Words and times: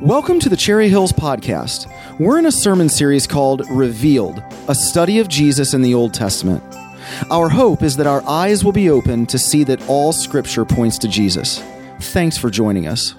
Welcome 0.00 0.40
to 0.40 0.48
the 0.48 0.56
Cherry 0.56 0.88
Hills 0.88 1.12
Podcast. 1.12 1.88
We're 2.18 2.40
in 2.40 2.46
a 2.46 2.52
sermon 2.52 2.88
series 2.88 3.28
called 3.28 3.62
Revealed, 3.70 4.42
a 4.66 4.74
study 4.74 5.20
of 5.20 5.28
Jesus 5.28 5.72
in 5.72 5.82
the 5.82 5.94
Old 5.94 6.12
Testament. 6.12 6.64
Our 7.30 7.48
hope 7.48 7.80
is 7.84 7.96
that 7.98 8.06
our 8.08 8.20
eyes 8.28 8.64
will 8.64 8.72
be 8.72 8.90
open 8.90 9.24
to 9.26 9.38
see 9.38 9.62
that 9.64 9.88
all 9.88 10.12
Scripture 10.12 10.64
points 10.64 10.98
to 10.98 11.08
Jesus. 11.08 11.62
Thanks 12.00 12.36
for 12.36 12.50
joining 12.50 12.88
us. 12.88 13.14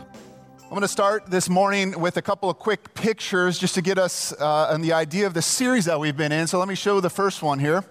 I'm 0.63 0.69
going 0.71 0.81
to 0.81 0.89
start 0.89 1.27
this 1.27 1.47
morning 1.47 1.97
with 1.97 2.17
a 2.17 2.21
couple 2.21 2.49
of 2.49 2.59
quick 2.59 2.93
pictures 2.93 3.57
just 3.57 3.75
to 3.75 3.81
get 3.81 3.97
us 3.97 4.33
uh, 4.37 4.77
the 4.77 4.91
idea 4.91 5.27
of 5.27 5.33
the 5.33 5.41
series 5.41 5.85
that 5.85 5.97
we've 5.97 6.17
been 6.17 6.33
in. 6.33 6.45
So 6.45 6.59
let 6.59 6.67
me 6.67 6.75
show 6.75 6.99
the 6.99 7.09
first 7.09 7.41
one 7.41 7.57
here. 7.57 7.85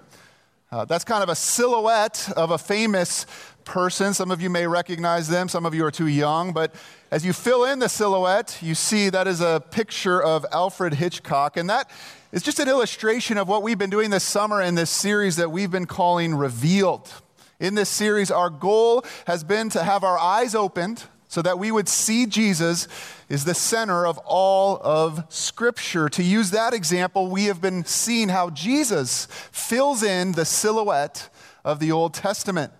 Uh, 0.71 0.85
that's 0.85 1.05
kind 1.05 1.23
of 1.23 1.30
a 1.30 1.35
silhouette 1.35 2.30
of 2.37 2.51
a 2.51 2.59
famous 2.59 3.25
person. 3.64 4.14
Some 4.14 4.30
of 4.30 4.40
you 4.40 4.50
may 4.50 4.66
recognize 4.66 5.28
them, 5.28 5.48
some 5.48 5.66
of 5.66 5.74
you 5.74 5.84
are 5.84 5.90
too 5.90 6.06
young, 6.06 6.52
but 6.52 6.74
as 7.10 7.24
you 7.24 7.32
fill 7.32 7.64
in 7.64 7.78
the 7.78 7.88
silhouette, 7.88 8.58
you 8.60 8.74
see 8.74 9.08
that 9.10 9.27
is 9.27 9.41
a 9.41 9.62
picture 9.70 10.22
of 10.22 10.45
Alfred 10.52 10.95
Hitchcock, 10.95 11.56
and 11.56 11.69
that 11.70 11.91
is 12.32 12.42
just 12.42 12.58
an 12.58 12.69
illustration 12.69 13.38
of 13.38 13.48
what 13.48 13.62
we've 13.62 13.78
been 13.78 13.91
doing 13.91 14.10
this 14.10 14.24
summer 14.24 14.60
in 14.60 14.74
this 14.74 14.91
series 14.91 15.36
that 15.36 15.50
we've 15.50 15.70
been 15.70 15.86
calling 15.86 16.34
Revealed. 16.34 17.12
In 17.60 17.74
this 17.74 17.88
series, 17.88 18.30
our 18.30 18.50
goal 18.50 19.05
has 19.27 19.45
been 19.45 19.70
to 19.70 19.83
have 19.83 20.05
our 20.05 20.19
eyes 20.19 20.55
opened 20.55 21.05
so 21.28 21.42
that 21.42 21.58
we 21.58 21.72
would 21.72 21.88
see 21.88 22.27
Jesus 22.27 22.86
is 23.28 23.44
the 23.44 23.55
center 23.55 24.06
of 24.06 24.19
all 24.19 24.78
of 24.83 25.24
Scripture. 25.28 26.08
To 26.10 26.22
use 26.22 26.50
that 26.50 26.74
example, 26.74 27.28
we 27.28 27.46
have 27.46 27.60
been 27.60 27.84
seeing 27.84 28.28
how 28.28 28.50
Jesus 28.50 29.27
fills 29.50 30.02
in 30.02 30.33
the 30.33 30.44
silhouette 30.44 31.28
of 31.64 31.80
the 31.80 31.91
Old 31.91 32.14
Testament. 32.14 32.72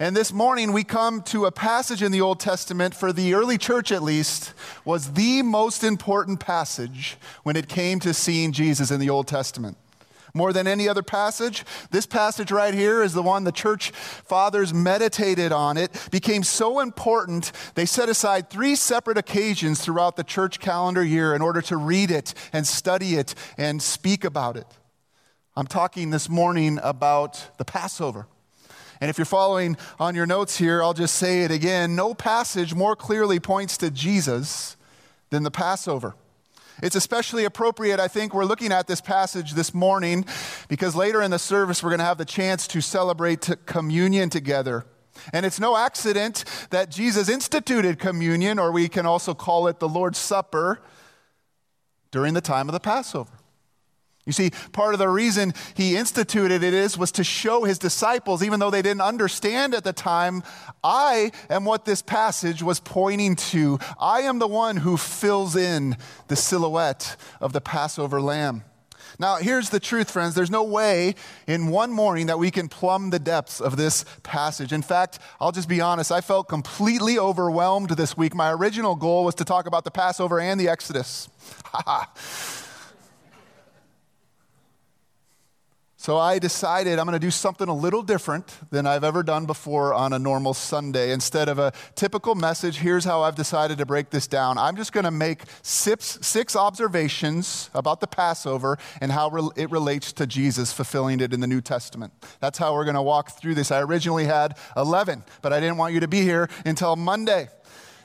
And 0.00 0.16
this 0.16 0.32
morning 0.32 0.72
we 0.72 0.82
come 0.82 1.22
to 1.22 1.46
a 1.46 1.52
passage 1.52 2.02
in 2.02 2.10
the 2.10 2.20
Old 2.20 2.40
Testament, 2.40 2.96
for 2.96 3.12
the 3.12 3.34
early 3.34 3.56
church 3.56 3.92
at 3.92 4.02
least, 4.02 4.52
was 4.84 5.12
the 5.12 5.42
most 5.42 5.84
important 5.84 6.40
passage 6.40 7.16
when 7.44 7.54
it 7.54 7.68
came 7.68 8.00
to 8.00 8.12
seeing 8.12 8.50
Jesus 8.50 8.90
in 8.90 8.98
the 8.98 9.08
Old 9.08 9.28
Testament. 9.28 9.76
More 10.36 10.52
than 10.52 10.66
any 10.66 10.88
other 10.88 11.04
passage, 11.04 11.64
this 11.92 12.06
passage 12.06 12.50
right 12.50 12.74
here 12.74 13.04
is 13.04 13.12
the 13.12 13.22
one 13.22 13.44
the 13.44 13.52
church 13.52 13.90
fathers 13.92 14.74
meditated 14.74 15.52
on. 15.52 15.76
It 15.76 16.08
became 16.10 16.42
so 16.42 16.80
important, 16.80 17.52
they 17.76 17.86
set 17.86 18.08
aside 18.08 18.50
three 18.50 18.74
separate 18.74 19.16
occasions 19.16 19.80
throughout 19.80 20.16
the 20.16 20.24
church 20.24 20.58
calendar 20.58 21.04
year 21.04 21.36
in 21.36 21.40
order 21.40 21.62
to 21.62 21.76
read 21.76 22.10
it 22.10 22.34
and 22.52 22.66
study 22.66 23.14
it 23.14 23.36
and 23.56 23.80
speak 23.80 24.24
about 24.24 24.56
it. 24.56 24.66
I'm 25.54 25.68
talking 25.68 26.10
this 26.10 26.28
morning 26.28 26.80
about 26.82 27.50
the 27.58 27.64
Passover. 27.64 28.26
And 29.04 29.10
if 29.10 29.18
you're 29.18 29.26
following 29.26 29.76
on 30.00 30.14
your 30.14 30.24
notes 30.24 30.56
here, 30.56 30.82
I'll 30.82 30.94
just 30.94 31.16
say 31.16 31.42
it 31.42 31.50
again. 31.50 31.94
No 31.94 32.14
passage 32.14 32.74
more 32.74 32.96
clearly 32.96 33.38
points 33.38 33.76
to 33.76 33.90
Jesus 33.90 34.78
than 35.28 35.42
the 35.42 35.50
Passover. 35.50 36.14
It's 36.82 36.96
especially 36.96 37.44
appropriate, 37.44 38.00
I 38.00 38.08
think, 38.08 38.32
we're 38.32 38.46
looking 38.46 38.72
at 38.72 38.86
this 38.86 39.02
passage 39.02 39.52
this 39.52 39.74
morning 39.74 40.24
because 40.68 40.96
later 40.96 41.20
in 41.20 41.30
the 41.30 41.38
service 41.38 41.82
we're 41.82 41.90
going 41.90 41.98
to 41.98 42.06
have 42.06 42.16
the 42.16 42.24
chance 42.24 42.66
to 42.68 42.80
celebrate 42.80 43.46
communion 43.66 44.30
together. 44.30 44.86
And 45.34 45.44
it's 45.44 45.60
no 45.60 45.76
accident 45.76 46.46
that 46.70 46.90
Jesus 46.90 47.28
instituted 47.28 47.98
communion, 47.98 48.58
or 48.58 48.72
we 48.72 48.88
can 48.88 49.04
also 49.04 49.34
call 49.34 49.66
it 49.66 49.80
the 49.80 49.88
Lord's 49.88 50.16
Supper, 50.16 50.80
during 52.10 52.32
the 52.32 52.40
time 52.40 52.70
of 52.70 52.72
the 52.72 52.80
Passover. 52.80 53.32
You 54.26 54.32
see, 54.32 54.50
part 54.72 54.94
of 54.94 54.98
the 54.98 55.08
reason 55.08 55.52
he 55.74 55.96
instituted 55.96 56.62
it 56.62 56.72
is 56.72 56.96
was 56.96 57.12
to 57.12 57.24
show 57.24 57.64
his 57.64 57.78
disciples, 57.78 58.42
even 58.42 58.58
though 58.58 58.70
they 58.70 58.80
didn't 58.80 59.02
understand 59.02 59.74
at 59.74 59.84
the 59.84 59.92
time, 59.92 60.42
I 60.82 61.30
am 61.50 61.66
what 61.66 61.84
this 61.84 62.00
passage 62.00 62.62
was 62.62 62.80
pointing 62.80 63.36
to. 63.36 63.78
I 64.00 64.20
am 64.20 64.38
the 64.38 64.48
one 64.48 64.78
who 64.78 64.96
fills 64.96 65.56
in 65.56 65.98
the 66.28 66.36
silhouette 66.36 67.16
of 67.38 67.52
the 67.52 67.60
Passover 67.60 68.20
lamb. 68.20 68.64
Now, 69.18 69.36
here's 69.36 69.68
the 69.70 69.78
truth, 69.78 70.10
friends. 70.10 70.34
There's 70.34 70.50
no 70.50 70.64
way 70.64 71.14
in 71.46 71.68
one 71.68 71.92
morning 71.92 72.26
that 72.26 72.38
we 72.38 72.50
can 72.50 72.68
plumb 72.68 73.10
the 73.10 73.18
depths 73.18 73.60
of 73.60 73.76
this 73.76 74.04
passage. 74.22 74.72
In 74.72 74.82
fact, 74.82 75.18
I'll 75.38 75.52
just 75.52 75.68
be 75.68 75.80
honest, 75.80 76.10
I 76.10 76.20
felt 76.20 76.48
completely 76.48 77.18
overwhelmed 77.18 77.90
this 77.90 78.16
week. 78.16 78.34
My 78.34 78.52
original 78.52 78.96
goal 78.96 79.24
was 79.24 79.34
to 79.36 79.44
talk 79.44 79.66
about 79.66 79.84
the 79.84 79.90
Passover 79.90 80.40
and 80.40 80.58
the 80.58 80.68
Exodus. 80.68 81.28
So 86.04 86.18
I 86.18 86.38
decided 86.38 86.98
I'm 86.98 87.06
going 87.06 87.18
to 87.18 87.26
do 87.26 87.30
something 87.30 87.66
a 87.66 87.74
little 87.74 88.02
different 88.02 88.58
than 88.68 88.86
I've 88.86 89.04
ever 89.04 89.22
done 89.22 89.46
before 89.46 89.94
on 89.94 90.12
a 90.12 90.18
normal 90.18 90.52
Sunday. 90.52 91.12
Instead 91.12 91.48
of 91.48 91.58
a 91.58 91.72
typical 91.94 92.34
message, 92.34 92.76
here's 92.76 93.06
how 93.06 93.22
I've 93.22 93.36
decided 93.36 93.78
to 93.78 93.86
break 93.86 94.10
this 94.10 94.26
down. 94.26 94.58
I'm 94.58 94.76
just 94.76 94.92
going 94.92 95.04
to 95.04 95.10
make 95.10 95.44
six, 95.62 96.18
six 96.20 96.56
observations 96.56 97.70
about 97.72 98.02
the 98.02 98.06
Passover 98.06 98.76
and 99.00 99.12
how 99.12 99.34
it 99.56 99.70
relates 99.70 100.12
to 100.12 100.26
Jesus 100.26 100.74
fulfilling 100.74 101.20
it 101.20 101.32
in 101.32 101.40
the 101.40 101.46
New 101.46 101.62
Testament. 101.62 102.12
That's 102.38 102.58
how 102.58 102.74
we're 102.74 102.84
going 102.84 102.96
to 102.96 103.02
walk 103.02 103.38
through 103.38 103.54
this. 103.54 103.70
I 103.70 103.80
originally 103.80 104.26
had 104.26 104.58
11, 104.76 105.24
but 105.40 105.54
I 105.54 105.60
didn't 105.60 105.78
want 105.78 105.94
you 105.94 106.00
to 106.00 106.08
be 106.08 106.20
here 106.20 106.50
until 106.66 106.96
Monday. 106.96 107.48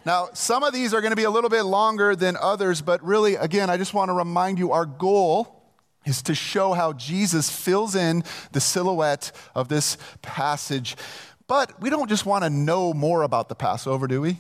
Now, 0.06 0.30
some 0.32 0.64
of 0.64 0.72
these 0.72 0.94
are 0.94 1.02
going 1.02 1.12
to 1.12 1.18
be 1.18 1.26
a 1.26 1.30
little 1.30 1.50
bit 1.50 1.64
longer 1.64 2.16
than 2.16 2.38
others, 2.38 2.82
but 2.82 3.04
really, 3.04 3.36
again, 3.36 3.70
I 3.70 3.76
just 3.76 3.94
want 3.94 4.08
to 4.08 4.14
remind 4.14 4.58
you 4.58 4.72
our 4.72 4.86
goal 4.86 5.59
is 6.06 6.22
to 6.24 6.36
show 6.36 6.74
how 6.74 6.94
Jesus 6.94 7.50
fills 7.50 7.96
in 7.96 8.24
the 8.52 8.60
silhouette 8.60 9.32
of 9.56 9.68
this 9.68 9.98
passage. 10.22 10.96
But 11.48 11.82
we 11.82 11.90
don't 11.90 12.10
just 12.10 12.26
want 12.26 12.44
to 12.44 12.50
know 12.50 12.94
more 12.94 13.24
about 13.24 13.50
the 13.50 13.56
Passover, 13.56 14.08
do 14.08 14.22
we? 14.22 14.40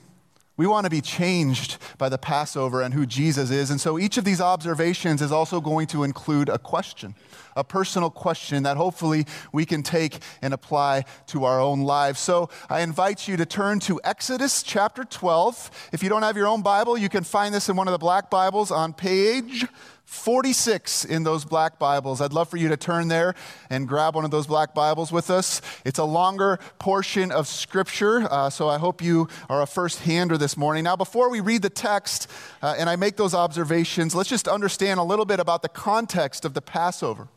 We 0.58 0.68
want 0.68 0.84
to 0.84 0.90
be 0.90 1.00
changed 1.00 1.78
by 1.98 2.10
the 2.10 2.18
Passover 2.18 2.82
and 2.82 2.94
who 2.94 3.06
Jesus 3.06 3.50
is. 3.50 3.72
And 3.72 3.80
so 3.80 3.98
each 3.98 4.18
of 4.18 4.26
these 4.26 4.42
observations 4.42 5.22
is 5.22 5.32
also 5.32 5.62
going 5.62 5.88
to 5.88 6.04
include 6.04 6.50
a 6.50 6.58
question, 6.60 7.16
a 7.56 7.64
personal 7.64 8.10
question 8.10 8.64
that 8.64 8.78
hopefully 8.78 9.26
we 9.52 9.66
can 9.66 9.84
take 9.84 10.20
and 10.42 10.54
apply 10.54 11.06
to 11.28 11.46
our 11.46 11.60
own 11.60 11.82
lives. 11.82 12.20
So 12.20 12.50
I 12.70 12.82
invite 12.82 13.28
you 13.28 13.38
to 13.38 13.46
turn 13.46 13.80
to 13.82 14.00
Exodus 14.04 14.64
chapter 14.64 15.04
12. 15.04 15.90
If 15.92 16.04
you 16.04 16.10
don't 16.10 16.24
have 16.24 16.38
your 16.38 16.48
own 16.48 16.62
Bible, 16.62 16.98
you 16.98 17.10
can 17.10 17.24
find 17.24 17.54
this 17.54 17.70
in 17.70 17.76
one 17.76 17.88
of 17.88 17.92
the 17.92 17.98
black 17.98 18.30
Bibles 18.30 18.72
on 18.72 18.94
page 18.94 19.66
46 20.10 21.06
in 21.06 21.22
those 21.22 21.46
black 21.46 21.78
Bibles. 21.78 22.20
I'd 22.20 22.34
love 22.34 22.50
for 22.50 22.58
you 22.58 22.70
to 22.70 22.78
turn 22.78 23.10
there 23.10 23.36
and 23.70 23.88
grab 23.88 24.16
one 24.16 24.26
of 24.26 24.32
those 24.32 24.48
black 24.48 24.74
Bibles 24.74 25.12
with 25.12 25.30
us. 25.30 25.62
It's 25.86 26.00
a 26.00 26.04
longer 26.04 26.58
portion 26.80 27.32
of 27.32 27.48
Scripture, 27.48 28.28
uh, 28.30 28.50
so 28.50 28.68
I 28.68 28.80
hope 28.80 29.04
you 29.04 29.28
are 29.50 29.62
a 29.62 29.68
first 29.68 30.00
hander 30.00 30.36
this 30.36 30.58
morning. 30.58 30.84
Now, 30.84 30.96
before 30.96 31.30
we 31.30 31.42
read 31.42 31.62
the 31.62 31.70
text 31.70 32.28
uh, 32.64 32.76
and 32.80 32.90
I 32.90 32.96
make 32.96 33.18
those 33.18 33.36
observations, 33.36 34.16
let's 34.16 34.30
just 34.30 34.48
understand 34.48 35.00
a 35.00 35.04
little 35.04 35.26
bit 35.26 35.40
about 35.40 35.62
the 35.62 35.70
context 35.70 36.44
of 36.44 36.56
the 36.56 36.62
Passover. 36.62 37.28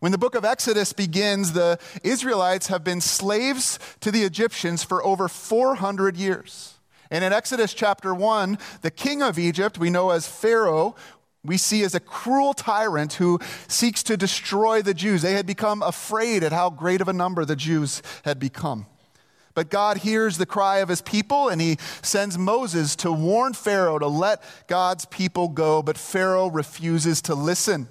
When 0.00 0.12
the 0.12 0.18
book 0.18 0.36
of 0.36 0.44
Exodus 0.44 0.92
begins, 0.92 1.52
the 1.52 1.78
Israelites 2.04 2.68
have 2.68 2.84
been 2.84 3.00
slaves 3.00 3.78
to 4.00 4.12
the 4.12 4.22
Egyptians 4.22 4.84
for 4.84 5.04
over 5.04 5.28
400 5.28 6.16
years. 6.16 6.74
And 7.10 7.24
in 7.24 7.32
Exodus 7.32 7.74
chapter 7.74 8.14
1, 8.14 8.58
the 8.82 8.90
king 8.90 9.22
of 9.22 9.38
Egypt, 9.38 9.78
we 9.78 9.90
know 9.90 10.10
as 10.10 10.28
Pharaoh, 10.28 10.94
we 11.44 11.56
see 11.56 11.82
as 11.82 11.94
a 11.94 12.00
cruel 12.00 12.52
tyrant 12.52 13.14
who 13.14 13.40
seeks 13.66 14.02
to 14.04 14.16
destroy 14.16 14.82
the 14.82 14.94
Jews. 14.94 15.22
They 15.22 15.32
had 15.32 15.46
become 15.46 15.82
afraid 15.82 16.44
at 16.44 16.52
how 16.52 16.70
great 16.70 17.00
of 17.00 17.08
a 17.08 17.12
number 17.12 17.44
the 17.44 17.56
Jews 17.56 18.02
had 18.24 18.38
become. 18.38 18.86
But 19.54 19.70
God 19.70 19.98
hears 19.98 20.38
the 20.38 20.46
cry 20.46 20.78
of 20.78 20.88
his 20.88 21.00
people 21.00 21.48
and 21.48 21.60
he 21.60 21.78
sends 22.02 22.38
Moses 22.38 22.94
to 22.96 23.10
warn 23.10 23.54
Pharaoh 23.54 23.98
to 23.98 24.06
let 24.06 24.44
God's 24.68 25.06
people 25.06 25.48
go, 25.48 25.82
but 25.82 25.98
Pharaoh 25.98 26.48
refuses 26.48 27.20
to 27.22 27.34
listen. 27.34 27.88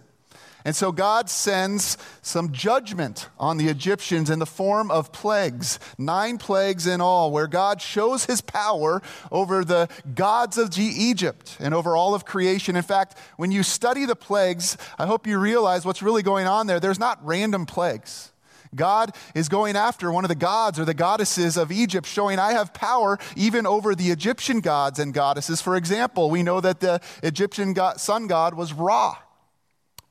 And 0.67 0.75
so 0.75 0.91
God 0.91 1.29
sends 1.29 1.97
some 2.21 2.51
judgment 2.51 3.29
on 3.39 3.55
the 3.55 3.69
Egyptians 3.69 4.29
in 4.29 4.39
the 4.39 4.45
form 4.45 4.91
of 4.91 5.13
plagues, 5.13 5.79
nine 5.97 6.37
plagues 6.37 6.85
in 6.85 6.99
all, 6.99 7.31
where 7.31 7.47
God 7.47 7.81
shows 7.81 8.25
his 8.25 8.41
power 8.41 9.01
over 9.31 9.63
the 9.63 9.87
gods 10.13 10.57
of 10.57 10.77
Egypt 10.77 11.55
and 11.61 11.73
over 11.73 11.95
all 11.95 12.13
of 12.13 12.25
creation. 12.25 12.75
In 12.75 12.83
fact, 12.83 13.17
when 13.37 13.49
you 13.49 13.63
study 13.63 14.03
the 14.03 14.13
plagues, 14.13 14.77
I 14.99 15.05
hope 15.05 15.25
you 15.25 15.39
realize 15.39 15.85
what's 15.85 16.01
really 16.01 16.21
going 16.21 16.47
on 16.47 16.67
there. 16.67 16.81
There's 16.81 16.99
not 16.99 17.25
random 17.25 17.65
plagues. 17.65 18.33
God 18.75 19.15
is 19.33 19.47
going 19.47 19.77
after 19.77 20.11
one 20.11 20.25
of 20.25 20.29
the 20.29 20.35
gods 20.35 20.77
or 20.81 20.83
the 20.83 20.93
goddesses 20.93 21.55
of 21.55 21.71
Egypt, 21.71 22.05
showing 22.05 22.39
I 22.39 22.51
have 22.51 22.73
power 22.73 23.19
even 23.37 23.65
over 23.65 23.95
the 23.95 24.11
Egyptian 24.11 24.59
gods 24.59 24.99
and 24.99 25.13
goddesses. 25.13 25.61
For 25.61 25.77
example, 25.77 26.29
we 26.29 26.43
know 26.43 26.59
that 26.59 26.81
the 26.81 26.99
Egyptian 27.23 27.71
god, 27.71 28.01
sun 28.01 28.27
god 28.27 28.53
was 28.53 28.73
Ra. 28.73 29.15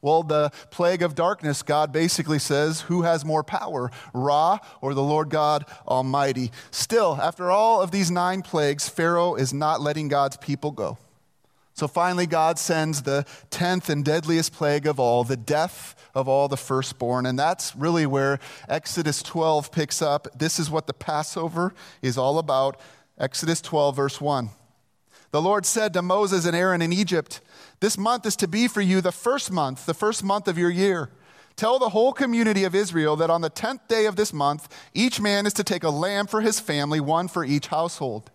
Well, 0.07 0.23
the 0.23 0.51
plague 0.71 1.03
of 1.03 1.17
darkness, 1.17 1.65
God 1.65 1.91
basically 1.91 2.39
says, 2.39 2.83
who 2.83 3.03
has 3.03 3.25
more 3.25 3.43
power, 3.43 3.91
Ra 4.15 4.61
or 4.81 4.95
the 4.95 5.03
Lord 5.03 5.31
God 5.31 5.65
Almighty? 5.85 6.53
Still, 6.71 7.19
after 7.21 7.51
all 7.51 7.83
of 7.83 7.91
these 7.91 8.09
nine 8.09 8.43
plagues, 8.43 8.89
Pharaoh 8.89 9.35
is 9.35 9.53
not 9.53 9.81
letting 9.81 10.07
God's 10.07 10.37
people 10.37 10.71
go. 10.71 10.97
So 11.75 11.89
finally, 11.89 12.27
God 12.27 12.57
sends 12.57 13.03
the 13.03 13.27
tenth 13.51 13.89
and 13.89 14.05
deadliest 14.05 14.53
plague 14.53 14.87
of 14.87 15.01
all, 15.01 15.25
the 15.25 15.37
death 15.37 15.97
of 16.15 16.29
all 16.29 16.47
the 16.47 16.57
firstborn. 16.57 17.27
And 17.27 17.37
that's 17.37 17.75
really 17.75 18.07
where 18.07 18.39
Exodus 18.69 19.25
12 19.25 19.73
picks 19.73 20.01
up. 20.01 20.29
This 20.39 20.61
is 20.61 20.71
what 20.71 20.87
the 20.87 20.95
Passover 20.95 21.75
is 22.01 22.17
all 22.17 22.39
about. 22.39 22.79
Exodus 23.19 23.61
12, 23.61 23.97
verse 23.97 24.21
1. 24.21 24.51
The 25.33 25.43
Lord 25.43 25.67
said 25.67 25.93
to 25.95 26.03
Moses 26.03 26.47
and 26.47 26.55
Aaron 26.55 26.81
in 26.81 26.93
Egypt, 26.93 27.41
This 27.81 27.99
month 27.99 28.25
is 28.27 28.37
to 28.37 28.49
be 28.49 28.69
for 28.69 28.81
you 28.81 29.01
the 29.01 29.13
first 29.13 29.51
month, 29.51 29.87
the 29.87 29.95
first 29.95 30.25
month 30.25 30.49
of 30.49 30.57
your 30.57 30.71
year. 30.71 31.11
Tell 31.57 31.79
the 31.79 31.91
whole 31.91 32.13
community 32.13 32.65
of 32.65 32.75
Israel 32.75 33.17
that 33.17 33.31
on 33.31 33.41
the 33.41 33.51
tenth 33.51 33.89
day 33.89 34.07
of 34.07 34.17
this 34.17 34.33
month, 34.33 34.69
each 34.93 35.21
man 35.21 35.47
is 35.47 35.55
to 35.55 35.65
take 35.65 35.85
a 35.85 35.91
lamb 35.91 36.27
for 36.27 36.41
his 36.41 36.61
family, 36.61 37.01
one 37.01 37.29
for 37.29 37.45
each 37.45 37.69
household. 37.69 38.31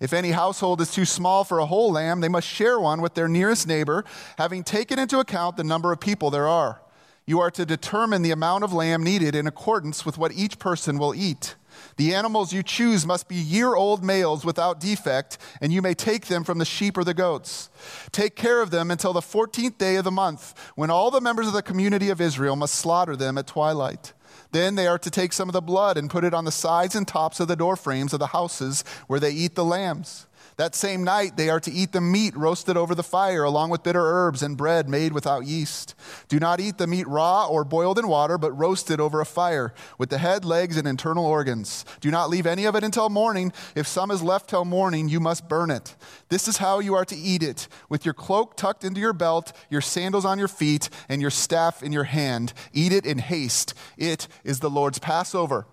If 0.00 0.12
any 0.12 0.30
household 0.32 0.80
is 0.80 0.90
too 0.90 1.04
small 1.04 1.44
for 1.44 1.58
a 1.58 1.66
whole 1.66 1.92
lamb, 1.92 2.20
they 2.20 2.28
must 2.28 2.48
share 2.48 2.80
one 2.80 3.00
with 3.00 3.14
their 3.14 3.28
nearest 3.28 3.68
neighbor, 3.68 4.04
having 4.36 4.64
taken 4.64 4.98
into 4.98 5.20
account 5.20 5.56
the 5.56 5.64
number 5.64 5.92
of 5.92 6.00
people 6.00 6.30
there 6.30 6.48
are. 6.48 6.82
You 7.24 7.40
are 7.40 7.52
to 7.52 7.64
determine 7.64 8.22
the 8.22 8.32
amount 8.32 8.64
of 8.64 8.72
lamb 8.72 9.04
needed 9.04 9.34
in 9.34 9.46
accordance 9.46 10.04
with 10.04 10.18
what 10.18 10.32
each 10.32 10.58
person 10.58 10.98
will 10.98 11.14
eat. 11.14 11.54
The 11.96 12.14
animals 12.14 12.52
you 12.52 12.62
choose 12.62 13.06
must 13.06 13.28
be 13.28 13.36
year 13.36 13.74
old 13.74 14.02
males 14.02 14.44
without 14.44 14.80
defect, 14.80 15.38
and 15.60 15.72
you 15.72 15.82
may 15.82 15.94
take 15.94 16.26
them 16.26 16.44
from 16.44 16.58
the 16.58 16.64
sheep 16.64 16.96
or 16.96 17.04
the 17.04 17.14
goats. 17.14 17.70
Take 18.10 18.36
care 18.36 18.62
of 18.62 18.70
them 18.70 18.90
until 18.90 19.12
the 19.12 19.20
14th 19.20 19.78
day 19.78 19.96
of 19.96 20.04
the 20.04 20.10
month, 20.10 20.54
when 20.74 20.90
all 20.90 21.10
the 21.10 21.20
members 21.20 21.46
of 21.46 21.52
the 21.52 21.62
community 21.62 22.10
of 22.10 22.20
Israel 22.20 22.56
must 22.56 22.74
slaughter 22.74 23.16
them 23.16 23.38
at 23.38 23.46
twilight. 23.46 24.12
Then 24.52 24.74
they 24.74 24.86
are 24.86 24.98
to 24.98 25.10
take 25.10 25.32
some 25.32 25.48
of 25.48 25.54
the 25.54 25.62
blood 25.62 25.96
and 25.96 26.10
put 26.10 26.24
it 26.24 26.34
on 26.34 26.44
the 26.44 26.52
sides 26.52 26.94
and 26.94 27.08
tops 27.08 27.40
of 27.40 27.48
the 27.48 27.56
door 27.56 27.76
frames 27.76 28.12
of 28.12 28.18
the 28.18 28.28
houses 28.28 28.84
where 29.06 29.20
they 29.20 29.32
eat 29.32 29.54
the 29.54 29.64
lambs. 29.64 30.26
That 30.56 30.74
same 30.74 31.02
night, 31.02 31.36
they 31.36 31.48
are 31.48 31.60
to 31.60 31.72
eat 31.72 31.92
the 31.92 32.00
meat 32.00 32.36
roasted 32.36 32.76
over 32.76 32.94
the 32.94 33.02
fire, 33.02 33.42
along 33.42 33.70
with 33.70 33.82
bitter 33.82 34.02
herbs 34.02 34.42
and 34.42 34.56
bread 34.56 34.88
made 34.88 35.12
without 35.12 35.46
yeast. 35.46 35.94
Do 36.28 36.38
not 36.38 36.60
eat 36.60 36.76
the 36.78 36.86
meat 36.86 37.08
raw 37.08 37.46
or 37.46 37.64
boiled 37.64 37.98
in 37.98 38.06
water, 38.06 38.36
but 38.36 38.52
roasted 38.52 39.00
over 39.00 39.20
a 39.20 39.26
fire, 39.26 39.72
with 39.96 40.10
the 40.10 40.18
head, 40.18 40.44
legs, 40.44 40.76
and 40.76 40.86
internal 40.86 41.24
organs. 41.24 41.86
Do 42.00 42.10
not 42.10 42.28
leave 42.28 42.46
any 42.46 42.66
of 42.66 42.76
it 42.76 42.84
until 42.84 43.08
morning. 43.08 43.52
If 43.74 43.86
some 43.86 44.10
is 44.10 44.22
left 44.22 44.50
till 44.50 44.66
morning, 44.66 45.08
you 45.08 45.20
must 45.20 45.48
burn 45.48 45.70
it. 45.70 45.96
This 46.28 46.46
is 46.46 46.58
how 46.58 46.80
you 46.80 46.94
are 46.94 47.06
to 47.06 47.16
eat 47.16 47.42
it 47.42 47.66
with 47.88 48.04
your 48.04 48.14
cloak 48.14 48.56
tucked 48.56 48.84
into 48.84 49.00
your 49.00 49.14
belt, 49.14 49.52
your 49.70 49.80
sandals 49.80 50.24
on 50.24 50.38
your 50.38 50.48
feet, 50.48 50.90
and 51.08 51.22
your 51.22 51.30
staff 51.30 51.82
in 51.82 51.92
your 51.92 52.04
hand. 52.04 52.52
Eat 52.72 52.92
it 52.92 53.06
in 53.06 53.18
haste. 53.18 53.72
It 53.96 54.28
is 54.44 54.60
the 54.60 54.70
Lord's 54.70 54.98
Passover. 54.98 55.66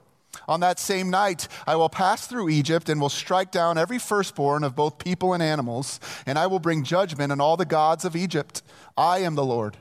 On 0.50 0.62
that 0.62 0.80
same 0.80 1.12
night, 1.12 1.48
I 1.68 1.76
will 1.76 1.90
pass 1.90 2.26
through 2.26 2.50
Egypt 2.50 2.90
and 2.90 3.00
will 3.00 3.10
strike 3.10 3.52
down 3.52 3.78
every 3.78 4.00
firstborn 4.00 4.64
of 4.64 4.76
both 4.76 4.98
people 4.98 5.36
and 5.36 5.44
animals, 5.44 6.00
and 6.26 6.40
I 6.40 6.48
will 6.48 6.58
bring 6.58 6.84
judgment 6.84 7.32
on 7.32 7.40
all 7.40 7.56
the 7.56 7.66
gods 7.66 8.04
of 8.04 8.16
Egypt. 8.16 8.64
I 8.98 9.20
am 9.20 9.36
the 9.36 9.46
Lord. 9.46 9.78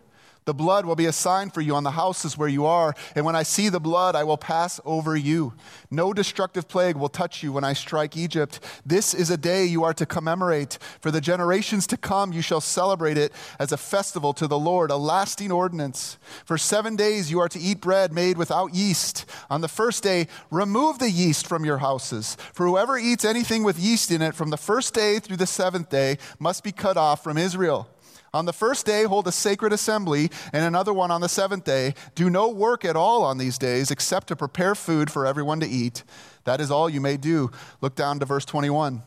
The 0.49 0.55
blood 0.55 0.87
will 0.87 0.97
be 0.97 1.05
a 1.05 1.13
sign 1.13 1.51
for 1.51 1.61
you 1.61 1.75
on 1.75 1.85
the 1.85 1.91
houses 1.91 2.39
where 2.39 2.49
you 2.49 2.65
are, 2.65 2.95
and 3.15 3.27
when 3.27 3.37
I 3.37 3.43
see 3.43 3.69
the 3.69 3.79
blood, 3.79 4.17
I 4.17 4.25
will 4.25 4.39
pass 4.39 4.81
over 4.87 5.15
you. 5.15 5.53
No 5.91 6.15
destructive 6.15 6.67
plague 6.67 6.97
will 6.97 7.11
touch 7.11 7.43
you 7.43 7.53
when 7.53 7.65
I 7.65 7.75
strike 7.75 8.17
Egypt. 8.17 8.59
This 8.87 9.13
is 9.13 9.29
a 9.29 9.37
day 9.37 9.67
you 9.67 9.85
are 9.85 9.93
to 9.93 10.07
commemorate. 10.07 10.79
For 11.03 11.11
the 11.11 11.21
generations 11.21 11.87
to 11.89 11.99
come, 11.99 12.33
you 12.33 12.41
shall 12.41 12.63
celebrate 12.63 13.19
it 13.19 13.31
as 13.59 13.73
a 13.73 13.77
festival 13.77 14.33
to 14.33 14.47
the 14.47 14.59
Lord, 14.59 14.91
a 14.91 14.97
lasting 14.97 15.53
ordinance. 15.53 16.17
For 16.47 16.57
seven 16.57 16.97
days 16.97 17.31
you 17.31 17.41
are 17.41 17.51
to 17.51 17.61
eat 17.61 17.83
bread 17.83 18.15
made 18.15 18.39
without 18.39 18.75
yeast. 18.75 19.27
On 19.51 19.61
the 19.61 19.69
first 19.69 20.03
day, 20.03 20.29
remove 20.51 20.99
the 20.99 21.11
yeast 21.11 21.47
from 21.47 21.67
your 21.67 21.77
houses. 21.77 22.39
For 22.55 22.67
whoever 22.67 22.97
eats 22.97 23.27
anything 23.27 23.65
with 23.65 23.79
yeast 23.79 24.11
in 24.11 24.23
it 24.23 24.35
from 24.35 24.49
the 24.49 24.57
first 24.57 24.95
day 24.95 25.19
through 25.19 25.37
the 25.37 25.47
seventh 25.47 25.91
day 25.91 26.17
must 26.39 26.65
be 26.65 26.73
cut 26.73 26.97
off 26.97 27.23
from 27.23 27.37
Israel. 27.37 27.87
On 28.35 28.45
the 28.45 28.53
first 28.53 28.85
day, 28.85 29.05
hold 29.05 29.27
a 29.27 29.33
sacred 29.33 29.73
assembly, 29.73 30.31
and 30.53 30.65
another 30.65 30.93
one 30.93 31.11
on 31.11 31.21
the 31.21 31.29
seventh 31.29 31.65
day. 31.65 31.95
Do 32.15 32.29
no 32.29 32.49
work 32.49 32.85
at 32.85 32.97
all 32.97 33.23
on 33.25 33.39
these 33.39 33.59
days 33.59 33.91
except 33.91 34.29
to 34.29 34.37
prepare 34.37 34.75
food 34.75 35.11
for 35.11 35.27
everyone 35.27 35.61
to 35.61 35.69
eat. 35.69 36.05
That 36.45 36.61
is 36.61 36.71
all 36.71 36.91
you 36.91 37.01
may 37.01 37.17
do. 37.17 37.51
Look 37.81 37.95
down 37.95 38.19
to 38.21 38.27
verse 38.27 38.45
21. 38.45 39.03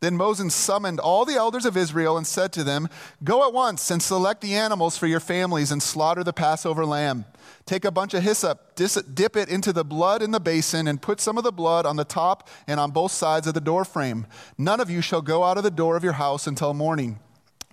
Then 0.00 0.16
Moses 0.16 0.54
summoned 0.54 1.00
all 1.00 1.24
the 1.24 1.36
elders 1.36 1.64
of 1.64 1.76
Israel 1.76 2.18
and 2.18 2.26
said 2.26 2.52
to 2.52 2.64
them, 2.64 2.88
Go 3.24 3.46
at 3.46 3.54
once 3.54 3.90
and 3.90 4.02
select 4.02 4.42
the 4.42 4.54
animals 4.54 4.98
for 4.98 5.06
your 5.06 5.20
families 5.20 5.72
and 5.72 5.82
slaughter 5.82 6.22
the 6.22 6.34
Passover 6.34 6.84
lamb. 6.84 7.24
Take 7.64 7.84
a 7.86 7.90
bunch 7.90 8.12
of 8.12 8.22
hyssop, 8.22 8.76
dip 8.76 9.36
it 9.36 9.48
into 9.48 9.72
the 9.72 9.84
blood 9.84 10.22
in 10.22 10.32
the 10.32 10.40
basin, 10.40 10.86
and 10.86 11.00
put 11.00 11.20
some 11.20 11.38
of 11.38 11.44
the 11.44 11.52
blood 11.52 11.86
on 11.86 11.96
the 11.96 12.04
top 12.04 12.48
and 12.66 12.78
on 12.78 12.90
both 12.90 13.10
sides 13.10 13.46
of 13.46 13.54
the 13.54 13.60
doorframe. 13.60 14.26
None 14.58 14.80
of 14.80 14.90
you 14.90 15.00
shall 15.00 15.22
go 15.22 15.44
out 15.44 15.56
of 15.56 15.64
the 15.64 15.70
door 15.70 15.96
of 15.96 16.04
your 16.04 16.12
house 16.12 16.46
until 16.46 16.74
morning. 16.74 17.18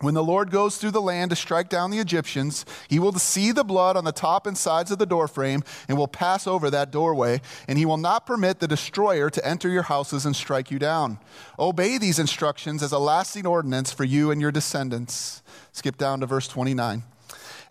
When 0.04 0.16
the 0.16 0.24
Lord 0.24 0.52
goes 0.52 0.76
through 0.76 0.92
the 0.92 1.02
land 1.02 1.30
to 1.30 1.36
strike 1.38 1.70
down 1.70 1.90
the 1.90 2.00
Egyptians, 2.00 2.66
he 2.90 3.00
will 3.00 3.14
see 3.14 3.54
the 3.54 3.64
blood 3.64 3.96
on 3.96 4.04
the 4.04 4.12
top 4.12 4.46
and 4.46 4.58
sides 4.58 4.92
of 4.92 5.00
the 5.00 5.06
doorframe 5.06 5.64
and 5.88 5.98
will 5.98 6.10
pass 6.10 6.46
over 6.46 6.70
that 6.70 6.92
doorway, 6.92 7.40
and 7.70 7.78
he 7.80 7.86
will 7.86 7.96
not 7.96 8.26
permit 8.26 8.60
the 8.60 8.68
destroyer 8.68 9.30
to 9.30 9.48
enter 9.48 9.70
your 9.70 9.84
houses 9.84 10.26
and 10.26 10.36
strike 10.36 10.70
you 10.70 10.78
down. 10.78 11.20
Obey 11.58 11.98
these 11.98 12.20
instructions 12.20 12.84
as 12.84 12.92
a 12.92 13.00
lasting 13.00 13.48
ordinance 13.48 13.94
for 13.94 14.04
you 14.04 14.30
and 14.30 14.42
your 14.42 14.52
descendants. 14.52 15.42
Skip 15.72 15.98
down 15.98 16.20
to 16.20 16.26
verse 16.26 16.50
29. 16.50 17.04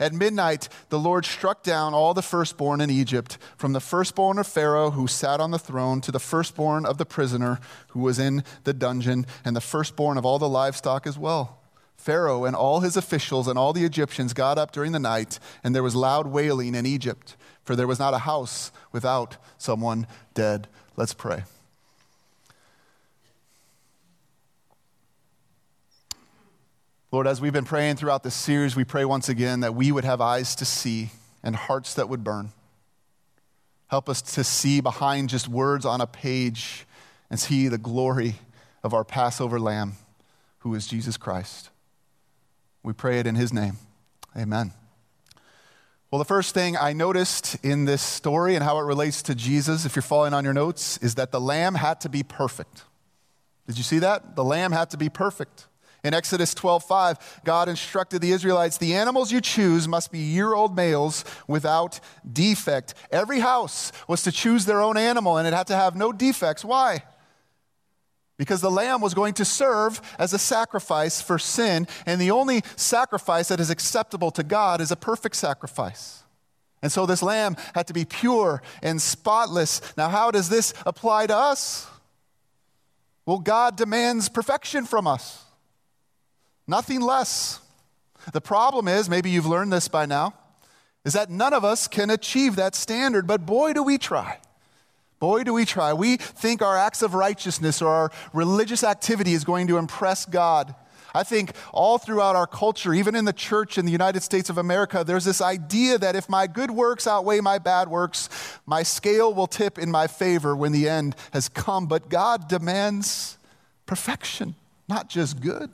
At 0.01 0.15
midnight, 0.15 0.71
the 0.89 0.99
Lord 0.99 1.27
struck 1.27 1.63
down 1.63 1.93
all 1.93 2.15
the 2.15 2.23
firstborn 2.23 2.81
in 2.81 2.89
Egypt, 2.89 3.37
from 3.59 3.75
the 3.75 3.79
firstborn 3.79 4.39
of 4.39 4.47
Pharaoh 4.47 4.93
who 4.93 5.07
sat 5.07 5.39
on 5.39 5.51
the 5.51 5.59
throne 5.59 6.01
to 6.01 6.11
the 6.11 6.19
firstborn 6.19 6.87
of 6.87 6.97
the 6.97 7.05
prisoner 7.05 7.61
who 7.89 8.01
was 8.01 8.19
in 8.19 8.43
the 8.65 8.73
dungeon, 8.73 9.27
and 9.45 9.55
the 9.55 9.61
firstborn 9.61 10.17
of 10.17 10.25
all 10.25 10.39
the 10.39 10.49
livestock 10.49 11.07
as 11.07 11.19
well. 11.19 11.59
Pharaoh 12.03 12.45
and 12.45 12.57
all 12.57 12.81
his 12.81 12.97
officials 12.97 13.47
and 13.47 13.57
all 13.57 13.73
the 13.73 13.85
Egyptians 13.85 14.35
got 14.35 14.59
up 14.59 14.73
during 14.73 14.91
the 14.91 14.99
night, 14.99 15.39
and 15.63 15.73
there 15.73 15.85
was 15.85 15.95
loud 15.95 16.27
wailing 16.27 16.75
in 16.75 16.85
Egypt, 16.85 17.37
for 17.63 17.77
there 17.77 17.87
was 17.87 18.01
not 18.01 18.13
a 18.13 18.19
house 18.19 18.73
without 18.91 19.37
someone 19.57 20.09
dead. 20.35 20.67
Let's 20.97 21.15
pray. 21.15 21.45
Lord, 27.13 27.29
as 27.29 27.41
we've 27.41 27.53
been 27.53 27.65
praying 27.65 27.97
throughout 27.97 28.25
this 28.25 28.35
series, 28.35 28.75
we 28.75 28.83
pray 28.83 29.05
once 29.05 29.29
again 29.29 29.61
that 29.61 29.77
we 29.77 29.93
would 29.93 30.05
have 30.05 30.21
eyes 30.21 30.57
to 30.57 30.65
see 30.65 31.11
and 31.41 31.55
hearts 31.55 31.95
that 31.95 32.09
would 32.09 32.25
burn. 32.25 32.51
Help 33.87 34.09
us 34.09 34.21
to 34.23 34.43
see 34.43 34.81
behind 34.81 35.29
just 35.29 35.47
words 35.47 35.85
on 35.85 36.01
a 36.01 36.07
page 36.09 36.85
and 37.31 37.39
see 37.39 37.69
the 37.69 37.79
glory 37.79 38.37
of 38.83 38.93
our 38.93 39.05
Passover 39.05 39.61
lamb, 39.61 39.93
who 40.61 40.75
is 40.75 40.89
Jesus 40.89 41.17
Christ. 41.17 41.69
We 42.83 42.93
pray 42.93 43.19
it 43.19 43.27
in 43.27 43.35
his 43.35 43.53
name. 43.53 43.79
Amen. 44.37 44.73
Well, 46.11 46.19
the 46.19 46.25
first 46.25 46.53
thing 46.53 46.77
I 46.77 46.93
noticed 46.93 47.57
in 47.65 47.87
this 47.87 48.03
story 48.03 48.55
and 48.55 48.63
how 48.63 48.79
it 48.79 48.83
relates 48.83 49.23
to 49.23 49.35
Jesus, 49.35 49.87
if 49.87 49.97
you're 49.97 50.03
following 50.03 50.35
on 50.35 50.45
your 50.45 50.53
notes, 50.53 50.99
is 50.99 51.15
that 51.15 51.31
the 51.31 51.41
lamb 51.41 51.75
had 51.75 52.01
to 52.03 52.09
be 52.09 52.23
perfect. 52.23 52.83
Did 53.67 53.79
you 53.79 53.85
see 53.85 54.01
that? 54.01 54.37
The 54.37 54.45
lamb 54.45 54.73
had 54.73 54.91
to 54.91 54.97
be 54.97 55.09
perfect. 55.09 55.69
In 56.05 56.15
Exodus 56.15 56.53
12:5, 56.53 57.17
God 57.45 57.69
instructed 57.69 58.21
the 58.21 58.33
Israelites, 58.33 58.77
"The 58.77 58.95
animals 58.95 59.31
you 59.31 59.41
choose 59.41 59.87
must 59.87 60.11
be 60.11 60.19
year-old 60.19 60.75
males 60.75 61.25
without 61.47 62.01
defect." 62.31 62.95
Every 63.13 63.39
house 63.39 63.93
was 64.09 64.23
to 64.23 64.33
choose 64.33 64.65
their 64.65 64.83
own 64.83 64.97
animal 64.97 65.39
and 65.39 65.47
it 65.47 65.55
had 65.55 65.69
to 65.69 65.77
have 65.77 65.95
no 65.95 66.13
defects. 66.13 66.65
Why? 66.65 67.05
Because 68.39 68.61
the 68.61 68.71
lamb 68.71 69.01
was 69.01 69.15
going 69.15 69.35
to 69.35 69.45
serve 69.45 70.01
as 70.19 70.33
a 70.33 70.39
sacrifice 70.39 71.21
for 71.21 71.39
sin, 71.39 71.87
and 72.07 72.21
the 72.21 72.31
only 72.31 72.63
sacrifice 72.77 73.49
that 73.49 73.61
is 73.61 73.71
acceptable 73.71 74.31
to 74.33 74.43
God 74.43 74.81
is 74.81 74.91
a 74.91 74.97
perfect 74.97 75.37
sacrifice. 75.37 76.23
And 76.83 76.91
so 76.91 77.07
this 77.07 77.23
lamb 77.23 77.57
had 77.75 77.87
to 77.87 77.93
be 77.93 78.05
pure 78.05 78.63
and 78.83 79.01
spotless. 79.01 79.81
Now, 79.97 80.09
how 80.09 80.31
does 80.33 80.49
this 80.49 80.75
apply 80.85 81.29
to 81.29 81.37
us? 81.37 81.87
Well, 83.25 83.39
God 83.39 83.77
demands 83.77 84.29
perfection 84.29 84.85
from 84.85 85.07
us, 85.07 85.45
nothing 86.67 87.01
less. 87.01 87.61
The 88.33 88.41
problem 88.41 88.89
is, 88.89 89.09
maybe 89.09 89.31
you've 89.31 89.47
learned 89.47 89.73
this 89.73 89.89
by 89.89 90.07
now, 90.07 90.35
is 91.05 91.13
that 91.13 91.31
none 91.31 91.53
of 91.53 91.65
us 91.65 91.87
can 91.89 92.11
achieve 92.11 92.57
that 92.57 92.75
standard, 92.75 93.27
but 93.27 93.47
boy, 93.47 93.73
do 93.73 93.83
we 93.83 93.99
try. 93.99 94.39
Boy, 95.23 95.45
do 95.45 95.53
we 95.53 95.65
try. 95.65 95.93
We 95.93 96.17
think 96.17 96.63
our 96.63 96.77
acts 96.77 97.01
of 97.01 97.15
righteousness 97.15 97.81
or 97.81 97.87
our 97.87 98.11
religious 98.33 98.83
activity 98.83 99.35
is 99.35 99.45
going 99.45 99.69
to 99.69 99.77
impress 99.77 100.27
God. 100.27 100.75
I 101.15 101.23
think 101.23 101.53
all 101.73 101.97
throughout 101.99 102.35
our 102.35 102.49
culture, 102.49 102.93
even 102.93 103.15
in 103.15 103.25
the 103.25 103.33
church 103.33 103.79
in 103.79 103.87
the 103.87 103.93
United 103.93 104.25
States 104.25 104.51
of 104.51 104.59
America, 104.59 105.05
there's 105.07 105.25
this 105.25 105.41
idea 105.41 105.97
that 105.97 106.17
if 106.17 106.29
my 106.29 106.49
good 106.49 106.73
works 106.73 107.07
outweigh 107.07 107.39
my 107.39 107.59
bad 107.59 107.87
works, 107.87 108.29
my 108.67 108.83
scale 108.83 109.33
will 109.33 109.47
tip 109.47 109.79
in 109.79 109.93
my 109.93 110.09
favor 110.09 110.57
when 110.57 110.73
the 110.73 110.89
end 110.89 111.15
has 111.33 111.49
come. 111.49 111.87
But 111.87 112.09
God 112.09 112.49
demands 112.49 113.39
perfection, 113.87 114.57
not 114.89 115.09
just 115.09 115.41
good. 115.41 115.71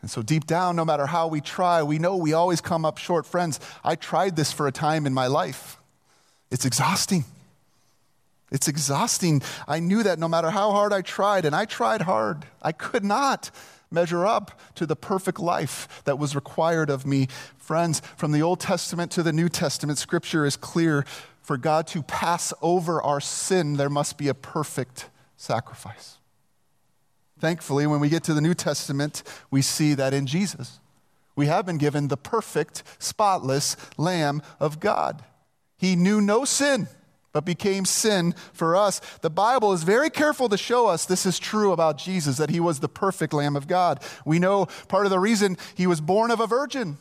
And 0.00 0.08
so, 0.08 0.22
deep 0.22 0.46
down, 0.46 0.76
no 0.76 0.84
matter 0.84 1.06
how 1.06 1.26
we 1.26 1.40
try, 1.40 1.82
we 1.82 1.98
know 1.98 2.16
we 2.16 2.34
always 2.34 2.60
come 2.60 2.84
up 2.84 2.98
short. 2.98 3.26
Friends, 3.26 3.58
I 3.82 3.96
tried 3.96 4.36
this 4.36 4.52
for 4.52 4.68
a 4.68 4.72
time 4.72 5.06
in 5.06 5.12
my 5.12 5.26
life. 5.26 5.79
It's 6.50 6.64
exhausting. 6.64 7.24
It's 8.50 8.68
exhausting. 8.68 9.42
I 9.68 9.78
knew 9.78 10.02
that 10.02 10.18
no 10.18 10.28
matter 10.28 10.50
how 10.50 10.72
hard 10.72 10.92
I 10.92 11.02
tried, 11.02 11.44
and 11.44 11.54
I 11.54 11.64
tried 11.64 12.02
hard, 12.02 12.46
I 12.60 12.72
could 12.72 13.04
not 13.04 13.50
measure 13.90 14.26
up 14.26 14.58
to 14.76 14.86
the 14.86 14.96
perfect 14.96 15.38
life 15.38 16.02
that 16.04 16.18
was 16.18 16.34
required 16.34 16.90
of 16.90 17.06
me. 17.06 17.28
Friends, 17.56 18.00
from 18.16 18.32
the 18.32 18.42
Old 18.42 18.60
Testament 18.60 19.10
to 19.12 19.22
the 19.22 19.32
New 19.32 19.48
Testament, 19.48 19.98
Scripture 19.98 20.44
is 20.44 20.56
clear. 20.56 21.04
For 21.42 21.56
God 21.56 21.86
to 21.88 22.02
pass 22.02 22.52
over 22.62 23.02
our 23.02 23.20
sin, 23.20 23.74
there 23.76 23.90
must 23.90 24.16
be 24.18 24.28
a 24.28 24.34
perfect 24.34 25.08
sacrifice. 25.36 26.18
Thankfully, 27.40 27.86
when 27.86 27.98
we 27.98 28.08
get 28.08 28.22
to 28.24 28.34
the 28.34 28.40
New 28.40 28.54
Testament, 28.54 29.22
we 29.50 29.62
see 29.62 29.94
that 29.94 30.14
in 30.14 30.26
Jesus. 30.26 30.78
We 31.34 31.46
have 31.46 31.66
been 31.66 31.78
given 31.78 32.08
the 32.08 32.16
perfect, 32.16 32.82
spotless 32.98 33.76
Lamb 33.96 34.42
of 34.60 34.78
God. 34.78 35.24
He 35.80 35.96
knew 35.96 36.20
no 36.20 36.44
sin, 36.44 36.88
but 37.32 37.46
became 37.46 37.86
sin 37.86 38.34
for 38.52 38.76
us. 38.76 39.00
The 39.22 39.30
Bible 39.30 39.72
is 39.72 39.82
very 39.82 40.10
careful 40.10 40.50
to 40.50 40.58
show 40.58 40.86
us 40.86 41.06
this 41.06 41.24
is 41.24 41.38
true 41.38 41.72
about 41.72 41.96
Jesus, 41.96 42.36
that 42.36 42.50
he 42.50 42.60
was 42.60 42.80
the 42.80 42.88
perfect 42.88 43.32
Lamb 43.32 43.56
of 43.56 43.66
God. 43.66 44.02
We 44.26 44.38
know 44.38 44.66
part 44.88 45.06
of 45.06 45.10
the 45.10 45.18
reason 45.18 45.56
he 45.74 45.86
was 45.86 46.02
born 46.02 46.30
of 46.30 46.38
a 46.38 46.46
virgin 46.46 46.98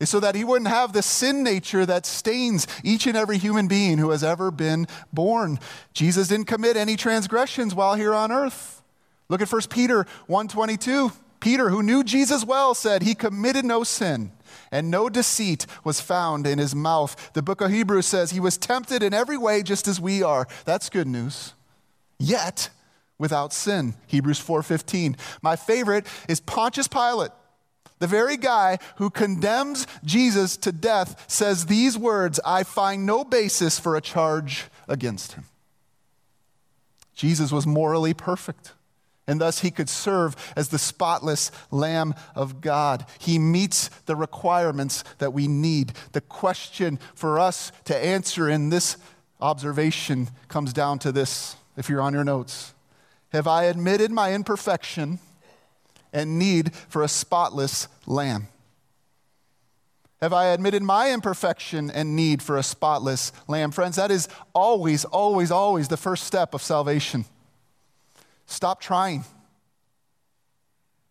is 0.00 0.08
so 0.08 0.18
that 0.18 0.34
he 0.34 0.42
wouldn't 0.42 0.70
have 0.70 0.92
the 0.92 1.02
sin 1.02 1.44
nature 1.44 1.86
that 1.86 2.04
stains 2.04 2.66
each 2.82 3.06
and 3.06 3.16
every 3.16 3.38
human 3.38 3.68
being 3.68 3.98
who 3.98 4.10
has 4.10 4.24
ever 4.24 4.50
been 4.50 4.88
born. 5.12 5.60
Jesus 5.92 6.28
didn't 6.28 6.46
commit 6.46 6.76
any 6.76 6.96
transgressions 6.96 7.74
while 7.74 7.94
here 7.94 8.14
on 8.14 8.32
earth. 8.32 8.82
Look 9.28 9.40
at 9.40 9.52
1 9.52 9.62
Peter 9.70 10.06
122. 10.26 11.12
Peter, 11.40 11.70
who 11.70 11.82
knew 11.82 12.04
Jesus 12.04 12.44
well, 12.44 12.74
said 12.74 13.02
he 13.02 13.14
committed 13.14 13.64
no 13.64 13.82
sin 13.82 14.32
and 14.70 14.90
no 14.90 15.08
deceit 15.08 15.66
was 15.84 16.00
found 16.00 16.46
in 16.46 16.58
his 16.58 16.74
mouth. 16.74 17.32
The 17.32 17.42
book 17.42 17.60
of 17.60 17.70
Hebrews 17.70 18.06
says 18.06 18.30
he 18.30 18.40
was 18.40 18.58
tempted 18.58 19.02
in 19.02 19.14
every 19.14 19.36
way 19.36 19.62
just 19.62 19.88
as 19.88 20.00
we 20.00 20.22
are. 20.22 20.46
That's 20.64 20.88
good 20.88 21.08
news. 21.08 21.54
Yet 22.18 22.70
without 23.18 23.52
sin. 23.52 23.94
Hebrews 24.06 24.40
4:15. 24.40 25.16
My 25.42 25.56
favorite 25.56 26.06
is 26.28 26.40
Pontius 26.40 26.88
Pilate. 26.88 27.32
The 27.98 28.06
very 28.06 28.38
guy 28.38 28.78
who 28.96 29.10
condemns 29.10 29.86
Jesus 30.04 30.56
to 30.58 30.72
death 30.72 31.26
says 31.28 31.66
these 31.66 31.98
words, 31.98 32.40
I 32.46 32.62
find 32.62 33.04
no 33.04 33.24
basis 33.24 33.78
for 33.78 33.94
a 33.94 34.00
charge 34.00 34.66
against 34.88 35.32
him. 35.32 35.44
Jesus 37.14 37.52
was 37.52 37.66
morally 37.66 38.14
perfect 38.14 38.72
and 39.26 39.40
thus 39.40 39.60
he 39.60 39.70
could 39.70 39.88
serve 39.88 40.34
as 40.56 40.68
the 40.68 40.78
spotless 40.78 41.50
Lamb 41.70 42.14
of 42.34 42.60
God. 42.60 43.06
He 43.18 43.38
meets 43.38 43.88
the 44.06 44.16
requirements 44.16 45.04
that 45.18 45.32
we 45.32 45.46
need. 45.46 45.92
The 46.12 46.20
question 46.20 46.98
for 47.14 47.38
us 47.38 47.70
to 47.84 47.96
answer 47.96 48.48
in 48.48 48.70
this 48.70 48.96
observation 49.40 50.28
comes 50.48 50.72
down 50.72 50.98
to 51.00 51.12
this, 51.12 51.56
if 51.76 51.88
you're 51.88 52.00
on 52.00 52.12
your 52.12 52.24
notes. 52.24 52.74
Have 53.32 53.46
I 53.46 53.64
admitted 53.64 54.10
my 54.10 54.34
imperfection 54.34 55.20
and 56.12 56.38
need 56.38 56.74
for 56.74 57.02
a 57.02 57.08
spotless 57.08 57.86
Lamb? 58.06 58.48
Have 60.20 60.32
I 60.34 60.46
admitted 60.48 60.82
my 60.82 61.12
imperfection 61.12 61.90
and 61.90 62.14
need 62.14 62.42
for 62.42 62.58
a 62.58 62.62
spotless 62.62 63.32
lamb? 63.48 63.70
Friends, 63.70 63.96
that 63.96 64.10
is 64.10 64.28
always, 64.54 65.06
always, 65.06 65.50
always 65.50 65.88
the 65.88 65.96
first 65.96 66.24
step 66.24 66.52
of 66.52 66.60
salvation. 66.60 67.24
Stop 68.50 68.80
trying. 68.80 69.24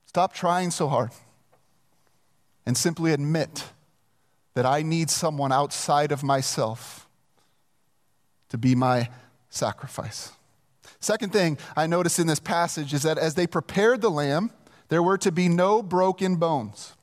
Stop 0.05 0.33
trying 0.33 0.71
so 0.71 0.89
hard. 0.89 1.11
And 2.65 2.77
simply 2.77 3.13
admit 3.13 3.63
that 4.55 4.65
I 4.65 4.81
need 4.81 5.09
someone 5.09 5.53
outside 5.53 6.11
of 6.11 6.21
myself 6.21 7.07
to 8.49 8.57
be 8.57 8.75
my 8.75 9.09
sacrifice. 9.49 10.33
Second 10.99 11.31
thing 11.31 11.57
I 11.77 11.87
noticed 11.87 12.19
in 12.19 12.27
this 12.27 12.41
passage 12.41 12.93
is 12.93 13.03
that 13.03 13.17
as 13.17 13.35
they 13.35 13.47
prepared 13.47 14.01
the 14.01 14.11
lamb, 14.11 14.51
there 14.89 15.01
were 15.01 15.17
to 15.19 15.31
be 15.31 15.47
no 15.47 15.81
broken 15.81 16.35
bones. 16.35 16.93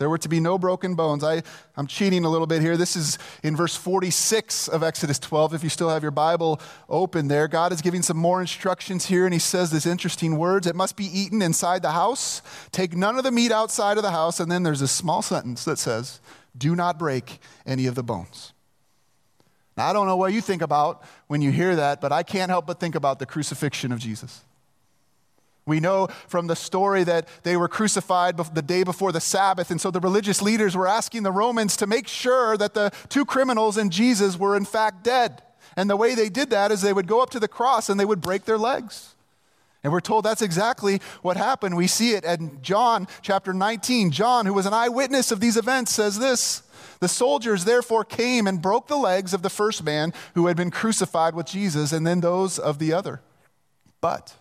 There 0.00 0.08
were 0.08 0.16
to 0.16 0.30
be 0.30 0.40
no 0.40 0.56
broken 0.56 0.94
bones. 0.94 1.22
I, 1.22 1.42
I'm 1.76 1.86
cheating 1.86 2.24
a 2.24 2.30
little 2.30 2.46
bit 2.46 2.62
here. 2.62 2.78
This 2.78 2.96
is 2.96 3.18
in 3.42 3.54
verse 3.54 3.76
46 3.76 4.66
of 4.66 4.82
Exodus 4.82 5.18
12. 5.18 5.52
If 5.52 5.62
you 5.62 5.68
still 5.68 5.90
have 5.90 6.00
your 6.00 6.10
Bible 6.10 6.58
open 6.88 7.28
there, 7.28 7.46
God 7.46 7.70
is 7.70 7.82
giving 7.82 8.00
some 8.00 8.16
more 8.16 8.40
instructions 8.40 9.04
here, 9.04 9.26
and 9.26 9.34
He 9.34 9.38
says 9.38 9.70
these 9.70 9.84
interesting 9.84 10.38
words 10.38 10.66
It 10.66 10.74
must 10.74 10.96
be 10.96 11.04
eaten 11.04 11.42
inside 11.42 11.82
the 11.82 11.90
house. 11.90 12.40
Take 12.72 12.96
none 12.96 13.18
of 13.18 13.24
the 13.24 13.30
meat 13.30 13.52
outside 13.52 13.98
of 13.98 14.02
the 14.02 14.10
house. 14.10 14.40
And 14.40 14.50
then 14.50 14.62
there's 14.62 14.80
a 14.80 14.88
small 14.88 15.20
sentence 15.20 15.66
that 15.66 15.78
says, 15.78 16.20
Do 16.56 16.74
not 16.74 16.98
break 16.98 17.38
any 17.66 17.84
of 17.84 17.94
the 17.94 18.02
bones. 18.02 18.54
Now, 19.76 19.90
I 19.90 19.92
don't 19.92 20.06
know 20.06 20.16
what 20.16 20.32
you 20.32 20.40
think 20.40 20.62
about 20.62 21.04
when 21.26 21.42
you 21.42 21.50
hear 21.50 21.76
that, 21.76 22.00
but 22.00 22.10
I 22.10 22.22
can't 22.22 22.48
help 22.48 22.66
but 22.66 22.80
think 22.80 22.94
about 22.94 23.18
the 23.18 23.26
crucifixion 23.26 23.92
of 23.92 23.98
Jesus. 23.98 24.44
We 25.66 25.80
know 25.80 26.08
from 26.26 26.46
the 26.46 26.56
story 26.56 27.04
that 27.04 27.28
they 27.42 27.56
were 27.56 27.68
crucified 27.68 28.36
the 28.36 28.62
day 28.62 28.82
before 28.82 29.12
the 29.12 29.20
Sabbath, 29.20 29.70
and 29.70 29.80
so 29.80 29.90
the 29.90 30.00
religious 30.00 30.42
leaders 30.42 30.76
were 30.76 30.88
asking 30.88 31.22
the 31.22 31.32
Romans 31.32 31.76
to 31.76 31.86
make 31.86 32.08
sure 32.08 32.56
that 32.56 32.74
the 32.74 32.90
two 33.08 33.24
criminals 33.24 33.76
and 33.76 33.92
Jesus 33.92 34.38
were 34.38 34.56
in 34.56 34.64
fact 34.64 35.04
dead. 35.04 35.42
And 35.76 35.88
the 35.88 35.96
way 35.96 36.14
they 36.14 36.28
did 36.28 36.50
that 36.50 36.72
is 36.72 36.82
they 36.82 36.92
would 36.92 37.06
go 37.06 37.22
up 37.22 37.30
to 37.30 37.40
the 37.40 37.48
cross 37.48 37.88
and 37.88 38.00
they 38.00 38.04
would 38.04 38.20
break 38.20 38.44
their 38.44 38.58
legs. 38.58 39.14
And 39.82 39.92
we're 39.92 40.00
told 40.00 40.24
that's 40.24 40.42
exactly 40.42 41.00
what 41.22 41.36
happened. 41.36 41.76
We 41.76 41.86
see 41.86 42.12
it 42.12 42.24
in 42.24 42.60
John 42.62 43.08
chapter 43.22 43.54
19. 43.54 44.10
John, 44.10 44.44
who 44.44 44.52
was 44.52 44.66
an 44.66 44.74
eyewitness 44.74 45.30
of 45.30 45.40
these 45.40 45.56
events, 45.56 45.92
says 45.92 46.18
this 46.18 46.62
The 47.00 47.08
soldiers 47.08 47.64
therefore 47.64 48.04
came 48.04 48.46
and 48.46 48.60
broke 48.60 48.88
the 48.88 48.98
legs 48.98 49.32
of 49.32 49.42
the 49.42 49.48
first 49.48 49.82
man 49.82 50.12
who 50.34 50.48
had 50.48 50.56
been 50.56 50.70
crucified 50.70 51.34
with 51.34 51.46
Jesus, 51.46 51.92
and 51.92 52.06
then 52.06 52.20
those 52.20 52.58
of 52.58 52.78
the 52.78 52.92
other. 52.92 53.22
But 54.02 54.34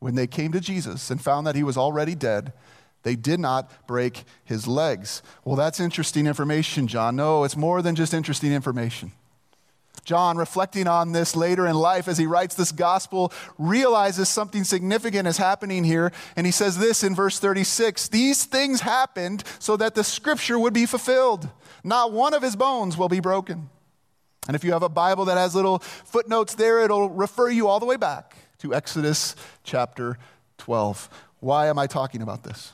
when 0.00 0.14
they 0.14 0.26
came 0.26 0.50
to 0.52 0.60
Jesus 0.60 1.10
and 1.10 1.20
found 1.20 1.46
that 1.46 1.54
he 1.54 1.62
was 1.62 1.76
already 1.76 2.14
dead, 2.14 2.52
they 3.02 3.16
did 3.16 3.38
not 3.38 3.86
break 3.86 4.24
his 4.44 4.66
legs. 4.66 5.22
Well, 5.44 5.56
that's 5.56 5.78
interesting 5.78 6.26
information, 6.26 6.86
John. 6.86 7.16
No, 7.16 7.44
it's 7.44 7.56
more 7.56 7.80
than 7.80 7.94
just 7.94 8.12
interesting 8.12 8.52
information. 8.52 9.12
John, 10.04 10.38
reflecting 10.38 10.86
on 10.86 11.12
this 11.12 11.36
later 11.36 11.66
in 11.66 11.76
life 11.76 12.08
as 12.08 12.16
he 12.16 12.26
writes 12.26 12.54
this 12.54 12.72
gospel, 12.72 13.32
realizes 13.58 14.28
something 14.28 14.64
significant 14.64 15.28
is 15.28 15.36
happening 15.36 15.84
here. 15.84 16.10
And 16.36 16.46
he 16.46 16.52
says 16.52 16.78
this 16.78 17.04
in 17.04 17.14
verse 17.14 17.38
36 17.38 18.08
These 18.08 18.44
things 18.44 18.80
happened 18.80 19.44
so 19.58 19.76
that 19.76 19.94
the 19.94 20.04
scripture 20.04 20.58
would 20.58 20.72
be 20.72 20.86
fulfilled. 20.86 21.48
Not 21.84 22.12
one 22.12 22.34
of 22.34 22.42
his 22.42 22.56
bones 22.56 22.96
will 22.96 23.08
be 23.08 23.20
broken. 23.20 23.68
And 24.46 24.56
if 24.56 24.64
you 24.64 24.72
have 24.72 24.82
a 24.82 24.88
Bible 24.88 25.26
that 25.26 25.36
has 25.36 25.54
little 25.54 25.80
footnotes 25.80 26.54
there, 26.54 26.80
it'll 26.80 27.10
refer 27.10 27.50
you 27.50 27.68
all 27.68 27.78
the 27.78 27.86
way 27.86 27.96
back 27.96 28.34
to 28.60 28.74
Exodus 28.74 29.34
chapter 29.64 30.18
12. 30.58 31.08
Why 31.40 31.68
am 31.68 31.78
I 31.78 31.86
talking 31.86 32.22
about 32.22 32.44
this? 32.44 32.72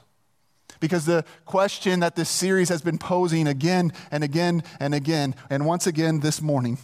Because 0.81 1.07
the 1.07 1.25
question 1.47 2.01
that 2.01 2.17
this 2.17 2.29
series 2.29 2.69
has 2.69 2.83
been 2.83 2.99
posing 2.99 3.47
again 3.47 3.93
and 4.11 4.23
again 4.23 4.63
and 4.79 4.95
again, 4.95 5.35
and 5.49 5.65
once 5.65 5.87
again 5.87 6.21
this 6.21 6.43
morning, 6.43 6.79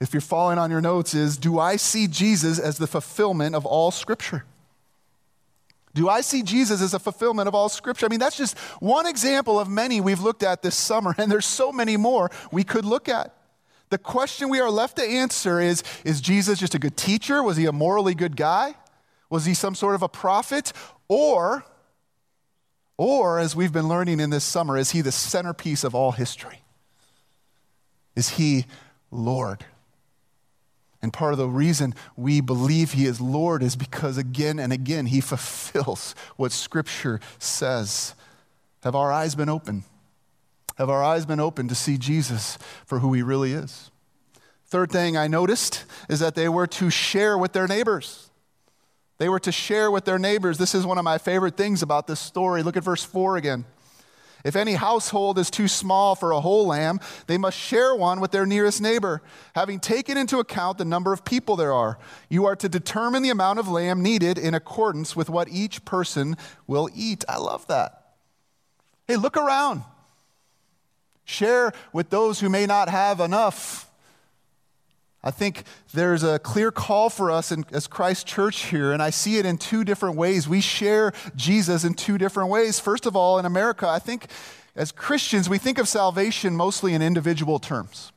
if 0.00 0.12
you're 0.12 0.20
following 0.20 0.58
on 0.58 0.70
your 0.70 0.80
notes, 0.80 1.14
is 1.14 1.36
do 1.36 1.58
I 1.58 1.76
see 1.76 2.06
Jesus 2.06 2.58
as 2.58 2.76
the 2.76 2.86
fulfillment 2.86 3.54
of 3.54 3.64
all 3.64 3.90
Scripture? 3.90 4.44
Do 5.94 6.08
I 6.08 6.22
see 6.22 6.42
Jesus 6.42 6.82
as 6.82 6.94
a 6.94 6.98
fulfillment 6.98 7.48
of 7.48 7.54
all 7.54 7.68
Scripture? 7.68 8.06
I 8.06 8.08
mean, 8.08 8.18
that's 8.18 8.36
just 8.36 8.58
one 8.80 9.06
example 9.06 9.60
of 9.60 9.68
many 9.68 10.00
we've 10.00 10.20
looked 10.20 10.42
at 10.42 10.60
this 10.62 10.74
summer, 10.74 11.14
and 11.18 11.30
there's 11.30 11.46
so 11.46 11.70
many 11.72 11.96
more 11.96 12.30
we 12.50 12.64
could 12.64 12.84
look 12.84 13.08
at. 13.08 13.34
The 13.92 13.98
question 13.98 14.48
we 14.48 14.58
are 14.58 14.70
left 14.70 14.96
to 14.96 15.02
answer 15.02 15.60
is 15.60 15.82
Is 16.02 16.22
Jesus 16.22 16.58
just 16.58 16.74
a 16.74 16.78
good 16.78 16.96
teacher? 16.96 17.42
Was 17.42 17.58
he 17.58 17.66
a 17.66 17.72
morally 17.72 18.14
good 18.14 18.38
guy? 18.38 18.74
Was 19.28 19.44
he 19.44 19.52
some 19.52 19.74
sort 19.74 19.94
of 19.94 20.00
a 20.00 20.08
prophet? 20.08 20.72
Or, 21.08 21.62
or 22.96 23.38
as 23.38 23.54
we've 23.54 23.70
been 23.70 23.88
learning 23.88 24.18
in 24.18 24.30
this 24.30 24.44
summer, 24.44 24.78
is 24.78 24.92
he 24.92 25.02
the 25.02 25.12
centerpiece 25.12 25.84
of 25.84 25.94
all 25.94 26.12
history? 26.12 26.62
Is 28.16 28.30
he 28.30 28.64
Lord? 29.10 29.66
And 31.02 31.12
part 31.12 31.34
of 31.34 31.38
the 31.38 31.48
reason 31.48 31.94
we 32.16 32.40
believe 32.40 32.92
he 32.92 33.04
is 33.04 33.20
Lord 33.20 33.62
is 33.62 33.76
because 33.76 34.16
again 34.16 34.58
and 34.58 34.72
again 34.72 35.04
he 35.04 35.20
fulfills 35.20 36.14
what 36.36 36.50
Scripture 36.50 37.20
says. 37.38 38.14
Have 38.84 38.94
our 38.94 39.12
eyes 39.12 39.34
been 39.34 39.50
open? 39.50 39.84
Have 40.76 40.90
our 40.90 41.02
eyes 41.02 41.26
been 41.26 41.40
open 41.40 41.68
to 41.68 41.74
see 41.74 41.98
Jesus 41.98 42.58
for 42.86 43.00
who 43.00 43.12
he 43.12 43.22
really 43.22 43.52
is? 43.52 43.90
Third 44.66 44.90
thing 44.90 45.16
I 45.16 45.28
noticed 45.28 45.84
is 46.08 46.20
that 46.20 46.34
they 46.34 46.48
were 46.48 46.66
to 46.68 46.88
share 46.88 47.36
with 47.36 47.52
their 47.52 47.66
neighbors. 47.66 48.30
They 49.18 49.28
were 49.28 49.40
to 49.40 49.52
share 49.52 49.90
with 49.90 50.04
their 50.04 50.18
neighbors. 50.18 50.58
This 50.58 50.74
is 50.74 50.86
one 50.86 50.98
of 50.98 51.04
my 51.04 51.18
favorite 51.18 51.56
things 51.56 51.82
about 51.82 52.06
this 52.06 52.18
story. 52.18 52.62
Look 52.62 52.76
at 52.76 52.82
verse 52.82 53.04
4 53.04 53.36
again. 53.36 53.66
If 54.44 54.56
any 54.56 54.72
household 54.72 55.38
is 55.38 55.50
too 55.50 55.68
small 55.68 56.14
for 56.14 56.32
a 56.32 56.40
whole 56.40 56.66
lamb, 56.66 56.98
they 57.26 57.38
must 57.38 57.56
share 57.56 57.94
one 57.94 58.20
with 58.20 58.32
their 58.32 58.46
nearest 58.46 58.80
neighbor, 58.80 59.22
having 59.54 59.78
taken 59.78 60.16
into 60.16 60.38
account 60.38 60.78
the 60.78 60.84
number 60.84 61.12
of 61.12 61.24
people 61.24 61.54
there 61.54 61.72
are. 61.72 61.98
You 62.28 62.46
are 62.46 62.56
to 62.56 62.68
determine 62.68 63.22
the 63.22 63.30
amount 63.30 63.60
of 63.60 63.68
lamb 63.68 64.02
needed 64.02 64.38
in 64.38 64.54
accordance 64.54 65.14
with 65.14 65.30
what 65.30 65.48
each 65.48 65.84
person 65.84 66.36
will 66.66 66.88
eat. 66.94 67.24
I 67.28 67.36
love 67.36 67.66
that. 67.68 68.16
Hey, 69.06 69.16
look 69.16 69.36
around. 69.36 69.84
Share 71.24 71.72
with 71.92 72.10
those 72.10 72.40
who 72.40 72.48
may 72.48 72.66
not 72.66 72.88
have 72.88 73.20
enough. 73.20 73.88
I 75.24 75.30
think 75.30 75.64
there's 75.94 76.24
a 76.24 76.40
clear 76.40 76.72
call 76.72 77.08
for 77.08 77.30
us 77.30 77.52
in, 77.52 77.64
as 77.70 77.86
Christ 77.86 78.26
Church 78.26 78.64
here, 78.64 78.92
and 78.92 79.00
I 79.00 79.10
see 79.10 79.38
it 79.38 79.46
in 79.46 79.56
two 79.56 79.84
different 79.84 80.16
ways. 80.16 80.48
We 80.48 80.60
share 80.60 81.12
Jesus 81.36 81.84
in 81.84 81.94
two 81.94 82.18
different 82.18 82.50
ways. 82.50 82.80
First 82.80 83.06
of 83.06 83.14
all, 83.14 83.38
in 83.38 83.46
America, 83.46 83.88
I 83.88 84.00
think 84.00 84.26
as 84.74 84.90
Christians, 84.90 85.48
we 85.48 85.58
think 85.58 85.78
of 85.78 85.86
salvation 85.86 86.56
mostly 86.56 86.92
in 86.94 87.02
individual 87.02 87.60
terms. 87.60 88.10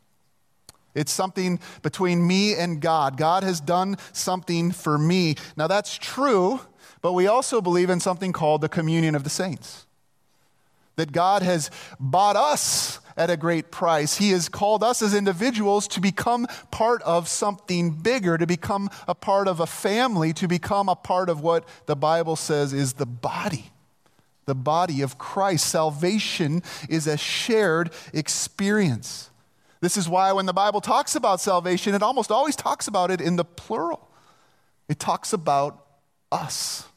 It's 0.96 1.12
something 1.12 1.60
between 1.84 2.26
me 2.26 2.56
and 2.56 2.80
God. 2.82 3.18
God 3.18 3.44
has 3.44 3.60
done 3.60 3.98
something 4.14 4.72
for 4.72 4.98
me. 4.98 5.36
Now, 5.58 5.68
that's 5.68 5.98
true, 5.98 6.62
but 7.02 7.14
we 7.14 7.28
also 7.28 7.62
believe 7.62 7.90
in 7.90 8.00
something 8.00 8.32
called 8.32 8.62
the 8.62 8.70
communion 8.70 9.14
of 9.14 9.24
the 9.24 9.30
saints. 9.30 9.85
That 10.96 11.12
God 11.12 11.42
has 11.42 11.72
bought 12.00 12.36
us 12.36 13.00
at 13.18 13.30
a 13.30 13.38
great 13.38 13.72
price. 13.72 14.18
He 14.18 14.32
has 14.32 14.50
called 14.50 14.84
us 14.84 15.02
as 15.02 15.14
individuals 15.14 15.88
to 15.90 16.02
become 16.02 16.48
part 16.72 17.02
of 17.04 17.28
something 17.28 17.92
bigger, 17.92 18.38
to 18.38 18.48
become 18.48 18.90
a 19.08 19.16
part 19.16 19.48
of 19.48 19.60
a 19.60 19.68
family, 19.68 20.34
to 20.34 20.48
become 20.48 20.90
a 20.90 20.96
part 20.96 21.30
of 21.30 21.42
what 21.42 21.68
the 21.86 21.96
Bible 21.96 22.36
says 22.36 22.74
is 22.74 22.94
the 22.94 23.06
body 23.06 23.72
the 24.46 24.56
body 24.56 25.02
of 25.02 25.18
Christ. 25.18 25.68
Salvation 25.68 26.64
is 26.90 27.08
a 27.08 27.18
shared 27.18 27.92
experience. 28.14 29.30
This 29.82 29.98
is 29.98 30.08
why 30.08 30.32
when 30.32 30.46
the 30.46 30.54
Bible 30.54 30.82
talks 30.82 31.16
about 31.16 31.42
salvation, 31.42 31.94
it 31.94 32.02
almost 32.02 32.32
always 32.32 32.56
talks 32.56 32.88
about 32.88 33.12
it 33.12 33.22
in 33.22 33.36
the 33.36 33.46
plural. 33.46 34.10
It 34.88 35.00
talks 35.00 35.34
about 35.34 35.86
us. 36.32 36.88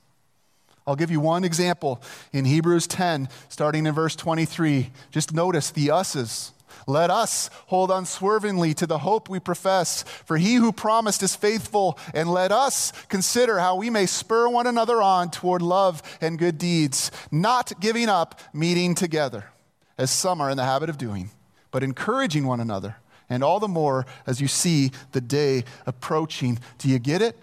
I'll 0.89 0.97
give 0.97 1.11
you 1.11 1.21
one 1.21 1.45
example 1.45 2.01
in 2.33 2.47
Hebrews 2.47 2.87
10, 2.87 3.29
starting 3.51 3.85
in 3.85 3.93
verse 3.95 4.17
23. 4.17 4.91
Just 5.11 5.35
notice 5.35 5.71
the 5.71 5.91
us's. 5.91 6.55
Let 6.87 7.11
us 7.11 7.51
hold 7.67 7.91
unswervingly 7.91 8.73
to 8.73 8.87
the 8.87 8.97
hope 8.97 9.29
we 9.29 9.39
profess, 9.39 10.03
for 10.25 10.39
he 10.39 10.55
who 10.55 10.73
promised 10.73 11.23
is 11.23 11.37
faithful, 11.37 11.99
and 12.15 12.33
let 12.33 12.53
us 12.53 12.95
consider 13.11 13.59
how 13.59 13.77
we 13.77 13.91
may 13.91 14.07
spur 14.07 14.49
one 14.49 14.67
another 14.67 15.03
on 15.03 15.31
toward 15.31 15.61
love 15.61 16.03
and 16.23 16.39
good 16.39 16.57
deeds, 16.57 17.11
not 17.31 17.79
giving 17.81 18.09
up 18.09 18.41
meeting 18.55 18.95
together, 18.95 19.45
as 19.99 20.11
some 20.11 20.41
are 20.41 20.49
in 20.49 20.57
the 20.57 20.65
habit 20.65 20.89
of 20.89 20.97
doing, 20.97 21.29
but 21.71 21.83
encouraging 21.83 22.47
one 22.47 22.61
another, 22.61 22.97
and 23.29 23.45
all 23.45 23.61
the 23.61 23.69
more 23.69 24.07
as 24.27 24.41
you 24.41 24.49
see 24.49 24.91
the 25.13 25.21
day 25.21 25.65
approaching. 25.85 26.59
Do 26.79 26.89
you 26.89 26.99
get 26.99 27.21
it? 27.21 27.37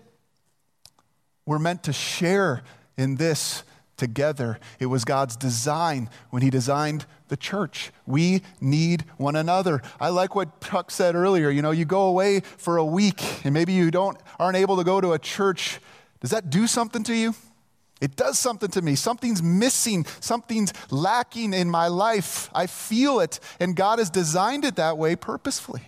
We're 1.45 1.59
meant 1.59 1.83
to 1.83 1.93
share 1.93 2.63
in 2.97 3.15
this 3.15 3.63
together. 3.97 4.59
It 4.79 4.87
was 4.87 5.05
God's 5.05 5.35
design 5.35 6.09
when 6.29 6.41
He 6.41 6.49
designed 6.49 7.05
the 7.27 7.37
church. 7.37 7.91
We 8.05 8.41
need 8.59 9.05
one 9.17 9.35
another. 9.35 9.81
I 9.99 10.09
like 10.09 10.35
what 10.35 10.61
Chuck 10.61 10.91
said 10.91 11.15
earlier. 11.15 11.49
You 11.49 11.61
know, 11.61 11.71
you 11.71 11.85
go 11.85 12.03
away 12.03 12.41
for 12.41 12.77
a 12.77 12.85
week 12.85 13.45
and 13.45 13.53
maybe 13.53 13.73
you 13.73 13.91
don't 13.91 14.17
aren't 14.39 14.57
able 14.57 14.77
to 14.77 14.83
go 14.83 15.01
to 15.01 15.13
a 15.13 15.19
church. 15.19 15.79
Does 16.19 16.31
that 16.31 16.49
do 16.49 16.67
something 16.67 17.03
to 17.03 17.15
you? 17.15 17.35
It 18.01 18.15
does 18.15 18.37
something 18.37 18.69
to 18.71 18.81
me. 18.81 18.95
Something's 18.95 19.41
missing, 19.41 20.05
something's 20.19 20.73
lacking 20.91 21.53
in 21.53 21.69
my 21.69 21.87
life. 21.87 22.49
I 22.53 22.67
feel 22.67 23.21
it, 23.21 23.39
and 23.59 23.75
God 23.75 23.99
has 23.99 24.09
designed 24.09 24.65
it 24.65 24.75
that 24.75 24.97
way 24.97 25.15
purposefully. 25.15 25.83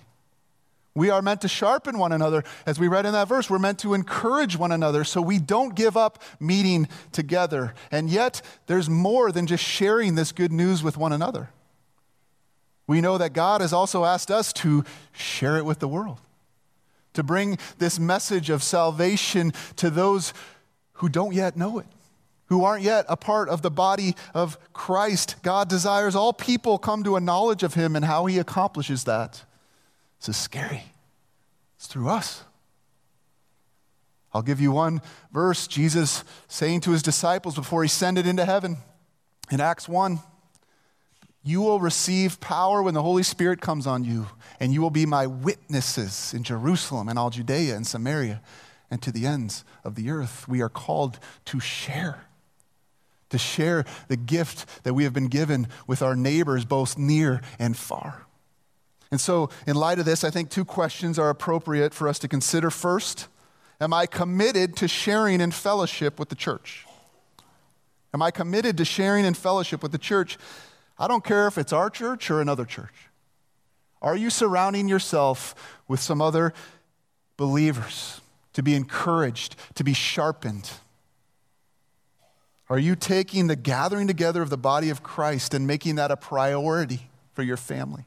We 0.98 1.12
are 1.12 1.22
meant 1.22 1.42
to 1.42 1.48
sharpen 1.48 2.00
one 2.00 2.12
another. 2.12 2.44
As 2.66 2.80
we 2.80 2.88
read 2.88 3.06
in 3.06 3.14
that 3.14 3.28
verse, 3.28 3.52
we're 3.52 3.60
meant 3.60 3.78
to 3.80 3.94
encourage 3.94 4.58
one 4.58 4.72
another 4.72 5.04
so 5.04 5.22
we 5.22 5.38
don't 5.38 5.76
give 5.76 5.96
up 5.96 6.24
meeting 6.40 6.88
together. 7.12 7.76
And 7.92 8.10
yet, 8.10 8.42
there's 8.66 8.90
more 8.90 9.32
than 9.32 9.46
just 9.46 9.64
sharing 9.64 10.16
this 10.16 10.32
good 10.32 10.52
news 10.52 10.82
with 10.82 10.98
one 10.98 11.14
another. 11.14 11.52
We 12.88 13.00
know 13.00 13.20
that 13.20 13.34
God 13.34 13.62
has 13.62 13.74
also 13.74 14.06
asked 14.06 14.32
us 14.32 14.52
to 14.54 14.84
share 15.12 15.58
it 15.58 15.66
with 15.66 15.78
the 15.78 15.88
world, 15.88 16.20
to 17.14 17.22
bring 17.22 17.60
this 17.78 18.00
message 18.00 18.50
of 18.50 18.64
salvation 18.64 19.54
to 19.76 19.92
those 19.92 20.34
who 20.94 21.10
don't 21.10 21.36
yet 21.36 21.56
know 21.56 21.78
it, 21.78 21.86
who 22.48 22.64
aren't 22.64 22.84
yet 22.84 23.06
a 23.08 23.18
part 23.18 23.50
of 23.50 23.62
the 23.62 23.70
body 23.70 24.16
of 24.34 24.58
Christ. 24.74 25.36
God 25.44 25.70
desires 25.70 26.16
all 26.16 26.34
people 26.34 26.80
come 26.80 27.04
to 27.04 27.18
a 27.18 27.22
knowledge 27.22 27.62
of 27.62 27.76
Him 27.76 27.96
and 27.96 28.04
how 28.04 28.26
He 28.26 28.40
accomplishes 28.40 29.04
that. 29.04 29.44
This 30.20 30.30
is 30.30 30.38
scary. 30.38 30.84
It's 31.78 31.88
through 31.88 32.10
us. 32.10 32.44
I'll 34.34 34.42
give 34.42 34.62
you 34.62 34.72
one 34.72 35.02
verse 35.32 35.68
Jesus 35.68 36.24
saying 36.48 36.82
to 36.82 36.92
his 36.92 37.02
disciples 37.02 37.56
before 37.56 37.84
he 37.84 37.90
it 38.18 38.28
into 38.28 38.46
heaven 38.46 38.78
in 39.50 39.62
Acts 39.62 39.88
1 39.88 40.20
You 41.44 41.62
will 41.62 41.80
receive 41.80 42.40
power 42.40 42.84
when 42.84 42.94
the 42.94 43.02
Holy 43.02 43.24
Spirit 43.24 43.62
comes 43.62 43.88
on 43.88 44.04
you, 44.04 44.28
and 44.60 44.74
you 44.74 44.82
will 44.82 44.90
be 44.90 45.06
my 45.06 45.28
witnesses 45.28 46.34
in 46.34 46.44
Jerusalem 46.44 47.10
and 47.10 47.18
all 47.18 47.30
Judea 47.30 47.76
and 47.76 47.88
Samaria 47.88 48.42
and 48.92 49.02
to 49.02 49.12
the 49.12 49.26
ends 49.26 49.64
of 49.84 49.96
the 49.96 50.10
earth. 50.10 50.48
We 50.48 50.62
are 50.62 50.70
called 50.70 51.20
to 51.46 51.60
share 51.60 52.28
to 53.30 53.38
share 53.38 53.86
the 54.08 54.18
gift 54.18 54.84
that 54.84 54.94
we 54.94 55.04
have 55.04 55.14
been 55.14 55.28
given 55.28 55.68
with 55.86 56.02
our 56.02 56.16
neighbors, 56.16 56.66
both 56.66 56.98
near 56.98 57.42
and 57.60 57.76
far. 57.76 58.27
And 59.12 59.22
so, 59.22 59.50
in 59.66 59.76
light 59.76 60.00
of 60.00 60.06
this, 60.06 60.24
I 60.24 60.30
think 60.30 60.50
two 60.50 60.66
questions 60.66 61.18
are 61.18 61.30
appropriate 61.30 61.94
for 61.94 62.08
us 62.08 62.20
to 62.20 62.28
consider. 62.28 62.70
First, 62.70 63.28
am 63.80 63.94
I 63.94 64.06
committed 64.06 64.76
to 64.78 64.88
sharing 64.88 65.40
in 65.40 65.52
fellowship 65.52 66.20
with 66.20 66.30
the 66.30 66.36
church? 66.36 66.86
Am 68.14 68.22
I 68.22 68.32
committed 68.32 68.78
to 68.78 68.86
sharing 68.86 69.26
in 69.26 69.34
fellowship 69.34 69.82
with 69.82 69.92
the 69.92 69.98
church? 69.98 70.38
I 70.98 71.08
don't 71.08 71.24
care 71.24 71.48
if 71.48 71.58
it's 71.58 71.72
our 71.72 71.90
church 71.90 72.30
or 72.32 72.42
another 72.42 72.66
church. 72.66 72.94
Are 74.02 74.16
you 74.16 74.30
surrounding 74.30 74.88
yourself 74.88 75.56
with 75.88 76.00
some 76.00 76.22
other 76.22 76.54
believers 77.36 78.22
to 78.54 78.64
be 78.64 78.76
encouraged, 78.76 79.56
to 79.76 79.84
be 79.84 79.94
sharpened? 79.94 80.72
Are 82.70 82.80
you 82.80 82.96
taking 82.96 83.48
the 83.48 83.56
gathering 83.56 84.08
together 84.08 84.42
of 84.42 84.50
the 84.50 84.58
body 84.58 84.90
of 84.90 85.02
Christ 85.04 85.54
and 85.54 85.66
making 85.66 85.96
that 85.96 86.12
a 86.12 86.18
priority 86.18 87.10
for 87.34 87.44
your 87.44 87.58
family? 87.58 88.06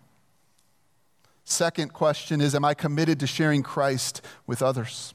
Second 1.51 1.93
question 1.93 2.41
is 2.41 2.55
Am 2.55 2.65
I 2.65 2.75
committed 2.75 3.19
to 3.21 3.27
sharing 3.27 3.63
Christ 3.63 4.23
with 4.47 4.63
others? 4.63 5.15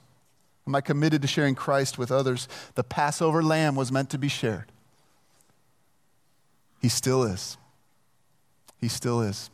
Am 0.66 0.74
I 0.74 0.80
committed 0.80 1.22
to 1.22 1.28
sharing 1.28 1.54
Christ 1.54 1.96
with 1.96 2.12
others? 2.12 2.46
The 2.74 2.84
Passover 2.84 3.42
lamb 3.42 3.74
was 3.74 3.90
meant 3.90 4.10
to 4.10 4.18
be 4.18 4.28
shared. 4.28 4.70
He 6.82 6.88
still 6.88 7.22
is. 7.22 7.56
He 8.78 8.88
still 8.88 9.22
is. 9.22 9.48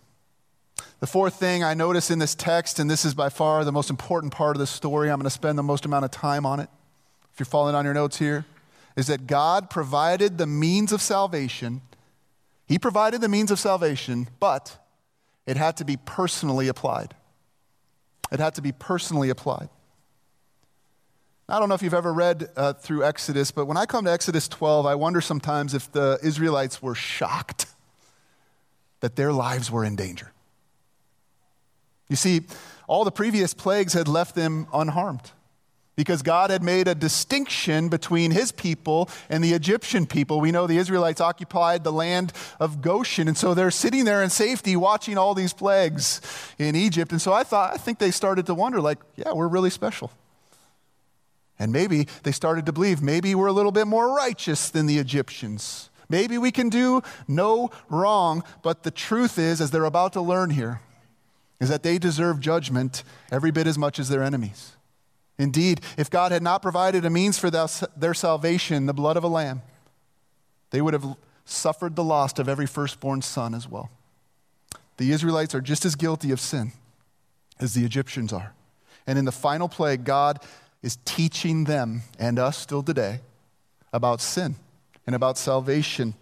The 0.99 1.07
fourth 1.07 1.35
thing 1.35 1.62
I 1.62 1.75
notice 1.75 2.11
in 2.11 2.18
this 2.18 2.35
text, 2.35 2.79
and 2.79 2.90
this 2.90 3.05
is 3.05 3.14
by 3.14 3.29
far 3.29 3.64
the 3.64 3.73
most 3.73 3.90
important 3.90 4.33
part 4.33 4.57
of 4.57 4.61
the 4.61 4.66
story, 4.66 5.09
I'm 5.11 5.18
going 5.18 5.25
to 5.25 5.31
spend 5.31 5.57
the 5.57 5.62
most 5.62 5.85
amount 5.85 6.05
of 6.05 6.11
time 6.11 6.45
on 6.45 6.59
it. 6.59 6.68
If 7.33 7.38
you're 7.38 7.47
following 7.47 7.77
on 7.77 7.85
your 7.85 7.95
notes 7.95 8.18
here, 8.18 8.45
is 8.97 9.07
that 9.07 9.27
God 9.27 9.71
provided 9.71 10.38
the 10.38 10.47
means 10.47 10.92
of 10.92 11.01
salvation. 11.01 11.81
He 12.66 12.79
provided 12.79 13.21
the 13.21 13.29
means 13.29 13.51
of 13.51 13.61
salvation, 13.61 14.29
but 14.40 14.82
it 15.46 15.57
had 15.57 15.76
to 15.78 15.85
be 15.85 15.96
personally 15.96 16.68
applied. 16.68 17.14
It 18.31 18.40
had 18.40 18.55
to 18.55 18.62
be 18.62 18.72
personally 18.72 19.31
applied. 19.31 19.68
I 21.48 21.59
don't 21.59 21.68
know 21.68 21.74
if 21.74 21.83
you've 21.83 21.92
ever 21.92 22.12
read 22.12 22.48
uh, 22.57 22.72
through 22.72 23.05
Exodus, 23.05 23.50
but 23.50 23.66
when 23.66 23.76
I 23.76 23.85
come 23.85 24.05
to 24.07 24.11
Exodus 24.12 24.48
12, 24.48 24.87
I 24.87 24.94
wonder 24.94 25.20
sometimes 25.20 25.74
if 25.74 25.90
the 25.92 26.18
Israelites 26.22 26.81
were 26.81 26.94
shocked 26.94 27.66
that 29.00 29.16
their 29.16 29.33
lives 29.33 29.70
were 29.70 29.85
in 29.85 29.96
danger. 29.96 30.33
You 32.09 32.16
see, 32.16 32.42
all 32.87 33.05
the 33.05 33.11
previous 33.11 33.52
plagues 33.52 33.92
had 33.92 34.09
left 34.09 34.35
them 34.35 34.66
unharmed 34.72 35.31
because 35.94 36.22
God 36.22 36.50
had 36.50 36.62
made 36.62 36.88
a 36.88 36.94
distinction 36.94 37.88
between 37.88 38.31
his 38.31 38.50
people 38.50 39.11
and 39.28 39.44
the 39.44 39.52
Egyptian 39.52 40.07
people. 40.07 40.40
We 40.40 40.50
know 40.50 40.66
the 40.66 40.78
Israelites 40.78 41.20
occupied 41.20 41.85
the 41.85 41.92
land 41.92 42.33
of 42.59 42.81
Goshen, 42.81 43.28
and 43.28 43.37
so 43.37 43.52
they're 43.55 43.70
sitting 43.70 44.05
there 44.05 44.22
in 44.22 44.31
safety 44.31 44.74
watching 44.74 45.18
all 45.18 45.35
these 45.35 45.52
plagues 45.52 46.20
in 46.59 46.74
Egypt. 46.74 47.12
And 47.12 47.20
so 47.20 47.33
I 47.33 47.44
thought, 47.44 47.74
I 47.74 47.76
think 47.76 47.98
they 47.98 48.11
started 48.11 48.46
to 48.46 48.55
wonder, 48.55 48.81
like, 48.81 48.98
yeah, 49.16 49.33
we're 49.33 49.48
really 49.48 49.70
special. 49.70 50.11
And 51.59 51.72
maybe 51.72 52.09
they 52.22 52.33
started 52.33 52.66
to 52.66 52.72
believe 52.72 53.02
maybe 53.02 53.35
we're 53.35 53.46
a 53.46 53.52
little 53.52 53.72
bit 53.72 53.87
more 53.87 54.16
righteous 54.16 54.70
than 54.70 54.87
the 54.87 54.98
Egyptians. 54.98 55.90
Maybe 56.09 56.37
we 56.37 56.50
can 56.50 56.68
do 56.68 57.02
no 57.28 57.70
wrong, 57.88 58.42
but 58.62 58.83
the 58.83 58.90
truth 58.90 59.38
is, 59.38 59.61
as 59.61 59.70
they're 59.70 59.85
about 59.85 60.14
to 60.14 60.20
learn 60.20 60.50
here, 60.50 60.81
is 61.61 61.68
that 61.68 61.83
they 61.83 61.98
deserve 61.98 62.40
judgment 62.40 63.05
every 63.31 63.50
bit 63.50 63.66
as 63.66 63.78
much 63.78 63.98
as 63.98 64.09
their 64.09 64.22
enemies. 64.22 64.76
Indeed, 65.38 65.81
if 65.97 66.11
God 66.11 66.31
had 66.31 66.42
not 66.42 66.62
provided 66.62 67.05
a 67.05 67.11
means 67.11 67.38
for 67.38 67.51
their 67.51 68.14
salvation, 68.14 68.87
the 68.87 68.92
blood 68.92 69.16
of 69.16 69.25
a 69.25 69.29
lamb, 69.29 69.62
they 70.71 70.81
would 70.81 70.95
have 70.95 71.16
suffered 71.45 71.97
the 71.97 72.05
loss 72.05 72.38
of 72.38 72.49
every 72.49 72.66
firstborn 72.66 73.23
son 73.23 73.55
as 73.55 73.68
well. 73.68 73.90
The 74.99 75.11
Israelites 75.11 75.55
are 75.55 75.61
just 75.61 75.85
as 75.85 75.95
guilty 75.97 76.31
of 76.31 76.40
sin 76.40 76.73
as 77.59 77.75
the 77.75 77.85
Egyptians 77.85 78.33
are. 78.33 78.55
And 79.07 79.18
in 79.18 79.25
the 79.25 79.33
final 79.33 79.68
plague, 79.68 80.05
God 80.05 80.38
is 80.83 80.99
teaching 81.05 81.64
them 81.64 82.03
and 82.18 82.38
us 82.38 82.59
still 82.59 82.83
today 82.83 83.21
about 83.92 84.21
sin 84.21 84.55
and 85.07 85.16
about 85.16 85.38
salvation. 85.38 86.14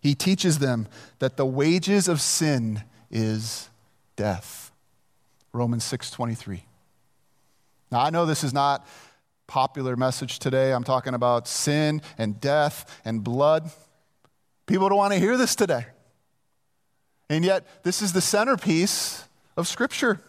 He 0.00 0.14
teaches 0.14 0.58
them 0.58 0.86
that 1.18 1.36
the 1.36 1.46
wages 1.46 2.08
of 2.08 2.20
sin 2.20 2.84
is 3.10 3.68
death. 4.16 4.70
Romans 5.52 5.84
6:23. 5.84 6.62
Now, 7.94 8.00
I 8.00 8.10
know 8.10 8.26
this 8.26 8.42
is 8.42 8.52
not 8.52 8.84
popular 9.46 9.94
message 9.94 10.40
today. 10.40 10.72
I'm 10.72 10.82
talking 10.82 11.14
about 11.14 11.46
sin 11.46 12.02
and 12.18 12.40
death 12.40 13.00
and 13.04 13.22
blood. 13.22 13.70
People 14.66 14.88
don't 14.88 14.98
want 14.98 15.12
to 15.12 15.18
hear 15.20 15.36
this 15.36 15.54
today. 15.54 15.86
And 17.30 17.44
yet, 17.44 17.84
this 17.84 18.02
is 18.02 18.12
the 18.12 18.20
centerpiece 18.20 19.22
of 19.56 19.68
Scripture. 19.68 20.20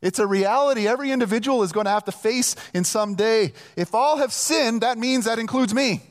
It's 0.00 0.20
a 0.20 0.26
reality 0.28 0.86
every 0.86 1.10
individual 1.10 1.64
is 1.64 1.72
going 1.72 1.86
to 1.86 1.90
have 1.90 2.04
to 2.04 2.12
face 2.12 2.54
in 2.72 2.84
some 2.84 3.16
day. 3.16 3.52
If 3.74 3.96
all 3.96 4.18
have 4.18 4.32
sinned, 4.32 4.82
that 4.82 4.96
means 4.96 5.24
that 5.24 5.40
includes 5.40 5.74
me. 5.74 6.02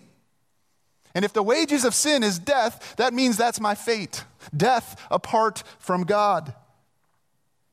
And 1.16 1.24
if 1.24 1.32
the 1.32 1.42
wages 1.42 1.86
of 1.86 1.96
sin 1.96 2.22
is 2.22 2.38
death, 2.38 2.96
that 2.98 3.14
means 3.14 3.38
that's 3.38 3.62
my 3.62 3.76
fate 3.76 4.26
death 4.54 5.02
apart 5.10 5.64
from 5.80 6.04
God. 6.04 6.54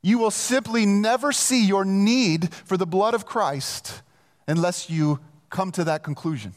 You 0.03 0.19
will 0.19 0.31
simply 0.31 0.87
never 0.87 1.33
see 1.33 1.65
your 1.65 1.85
need 1.85 2.53
for 2.55 2.77
the 2.77 2.87
blood 2.87 3.15
of 3.15 3.27
Christ 3.27 4.03
unless 4.47 4.89
you 4.89 5.21
come 5.51 5.73
to 5.73 5.85
that 5.85 6.03
conclusion. 6.03 6.55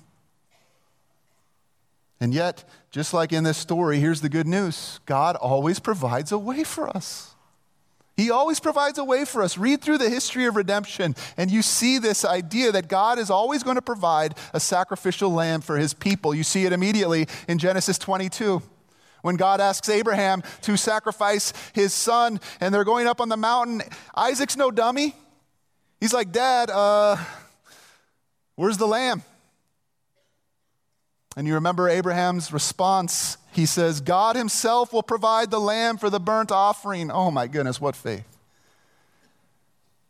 And 2.20 2.36
yet, 2.36 2.64
just 2.92 3.14
like 3.16 3.34
in 3.34 3.44
this 3.44 3.58
story, 3.58 4.00
here's 4.00 4.22
the 4.22 4.30
good 4.30 4.48
news 4.48 5.00
God 5.06 5.36
always 5.36 5.80
provides 5.80 6.32
a 6.32 6.38
way 6.38 6.64
for 6.64 6.88
us. 6.88 7.36
He 8.16 8.30
always 8.30 8.60
provides 8.60 9.00
a 9.00 9.04
way 9.04 9.26
for 9.26 9.42
us. 9.42 9.58
Read 9.58 9.82
through 9.82 9.98
the 9.98 10.10
history 10.10 10.46
of 10.46 10.56
redemption, 10.56 11.16
and 11.38 11.50
you 11.50 11.64
see 11.64 11.98
this 11.98 12.24
idea 12.24 12.72
that 12.72 12.88
God 12.88 13.18
is 13.18 13.32
always 13.32 13.64
going 13.64 13.78
to 13.78 13.82
provide 13.82 14.36
a 14.54 14.60
sacrificial 14.60 15.32
lamb 15.32 15.62
for 15.62 15.78
his 15.78 15.96
people. 15.96 16.36
You 16.36 16.44
see 16.44 16.66
it 16.66 16.74
immediately 16.74 17.28
in 17.48 17.58
Genesis 17.58 17.98
22. 17.98 18.62
When 19.22 19.36
God 19.36 19.62
asks 19.62 19.88
Abraham 19.90 20.44
to 20.62 20.78
sacrifice 20.78 21.54
his 21.74 21.94
son, 21.94 22.40
and 22.60 22.74
they're 22.74 22.84
going 22.84 23.08
up 23.08 23.22
on 23.22 23.30
the 23.30 23.38
mountain, 23.38 23.82
Isaac's 24.16 24.58
no 24.58 24.72
dummy. 24.72 25.16
He's 26.00 26.14
like, 26.14 26.32
Dad, 26.32 26.70
uh, 26.70 27.18
where's 28.56 28.78
the 28.78 28.88
lamb? 28.88 29.24
And 31.38 31.48
you 31.48 31.54
remember 31.54 31.88
Abraham's 31.88 32.52
response. 32.52 33.38
He 33.54 33.66
says, 33.66 34.02
God 34.02 34.36
himself 34.36 34.92
will 34.92 35.04
provide 35.04 35.50
the 35.50 35.60
lamb 35.60 35.98
for 35.98 36.10
the 36.10 36.20
burnt 36.20 36.52
offering. 36.52 37.10
Oh 37.10 37.32
my 37.32 37.48
goodness, 37.48 37.80
what 37.80 37.96
faith. 37.96 38.26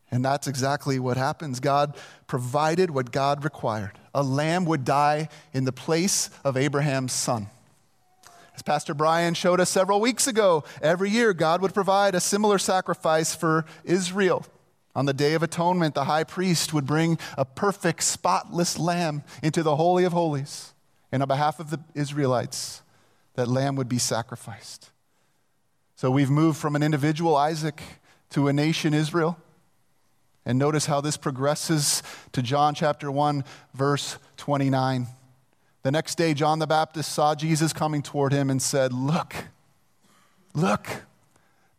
And 0.09 0.25
that's 0.25 0.47
exactly 0.47 0.99
what 0.99 1.17
happens. 1.17 1.59
God 1.59 1.95
provided 2.27 2.91
what 2.91 3.11
God 3.11 3.43
required. 3.43 3.97
A 4.13 4.23
lamb 4.23 4.65
would 4.65 4.83
die 4.83 5.29
in 5.53 5.63
the 5.63 5.71
place 5.71 6.29
of 6.43 6.57
Abraham's 6.57 7.13
son. 7.13 7.47
As 8.61 8.63
Pastor 8.63 8.93
Brian 8.93 9.33
showed 9.33 9.59
us 9.59 9.71
several 9.71 9.99
weeks 9.99 10.27
ago, 10.27 10.63
every 10.83 11.09
year 11.09 11.33
God 11.33 11.63
would 11.63 11.73
provide 11.73 12.13
a 12.13 12.19
similar 12.19 12.59
sacrifice 12.59 13.33
for 13.33 13.65
Israel. 13.83 14.45
On 14.93 15.07
the 15.07 15.15
Day 15.15 15.33
of 15.33 15.41
Atonement, 15.41 15.95
the 15.95 16.03
high 16.03 16.23
priest 16.23 16.71
would 16.71 16.85
bring 16.85 17.17
a 17.39 17.43
perfect, 17.43 18.03
spotless 18.03 18.77
lamb 18.77 19.23
into 19.41 19.63
the 19.63 19.77
Holy 19.77 20.03
of 20.03 20.13
Holies 20.13 20.75
and 21.11 21.23
on 21.23 21.27
behalf 21.27 21.59
of 21.59 21.71
the 21.71 21.79
Israelites, 21.95 22.83
that 23.33 23.47
lamb 23.47 23.75
would 23.77 23.89
be 23.89 23.97
sacrificed. 23.97 24.91
So 25.95 26.11
we've 26.11 26.29
moved 26.29 26.59
from 26.59 26.75
an 26.75 26.83
individual 26.83 27.35
Isaac 27.35 27.81
to 28.29 28.47
a 28.47 28.53
nation 28.53 28.93
Israel. 28.93 29.39
And 30.45 30.59
notice 30.59 30.85
how 30.85 31.01
this 31.01 31.17
progresses 31.17 32.03
to 32.33 32.43
John 32.43 32.75
chapter 32.75 33.09
1, 33.09 33.43
verse 33.73 34.19
29. 34.37 35.07
The 35.83 35.91
next 35.91 36.15
day, 36.15 36.33
John 36.33 36.59
the 36.59 36.67
Baptist 36.67 37.11
saw 37.11 37.33
Jesus 37.33 37.73
coming 37.73 38.01
toward 38.01 38.33
him 38.33 38.49
and 38.49 38.61
said, 38.61 38.93
Look, 38.93 39.33
look, 40.53 40.87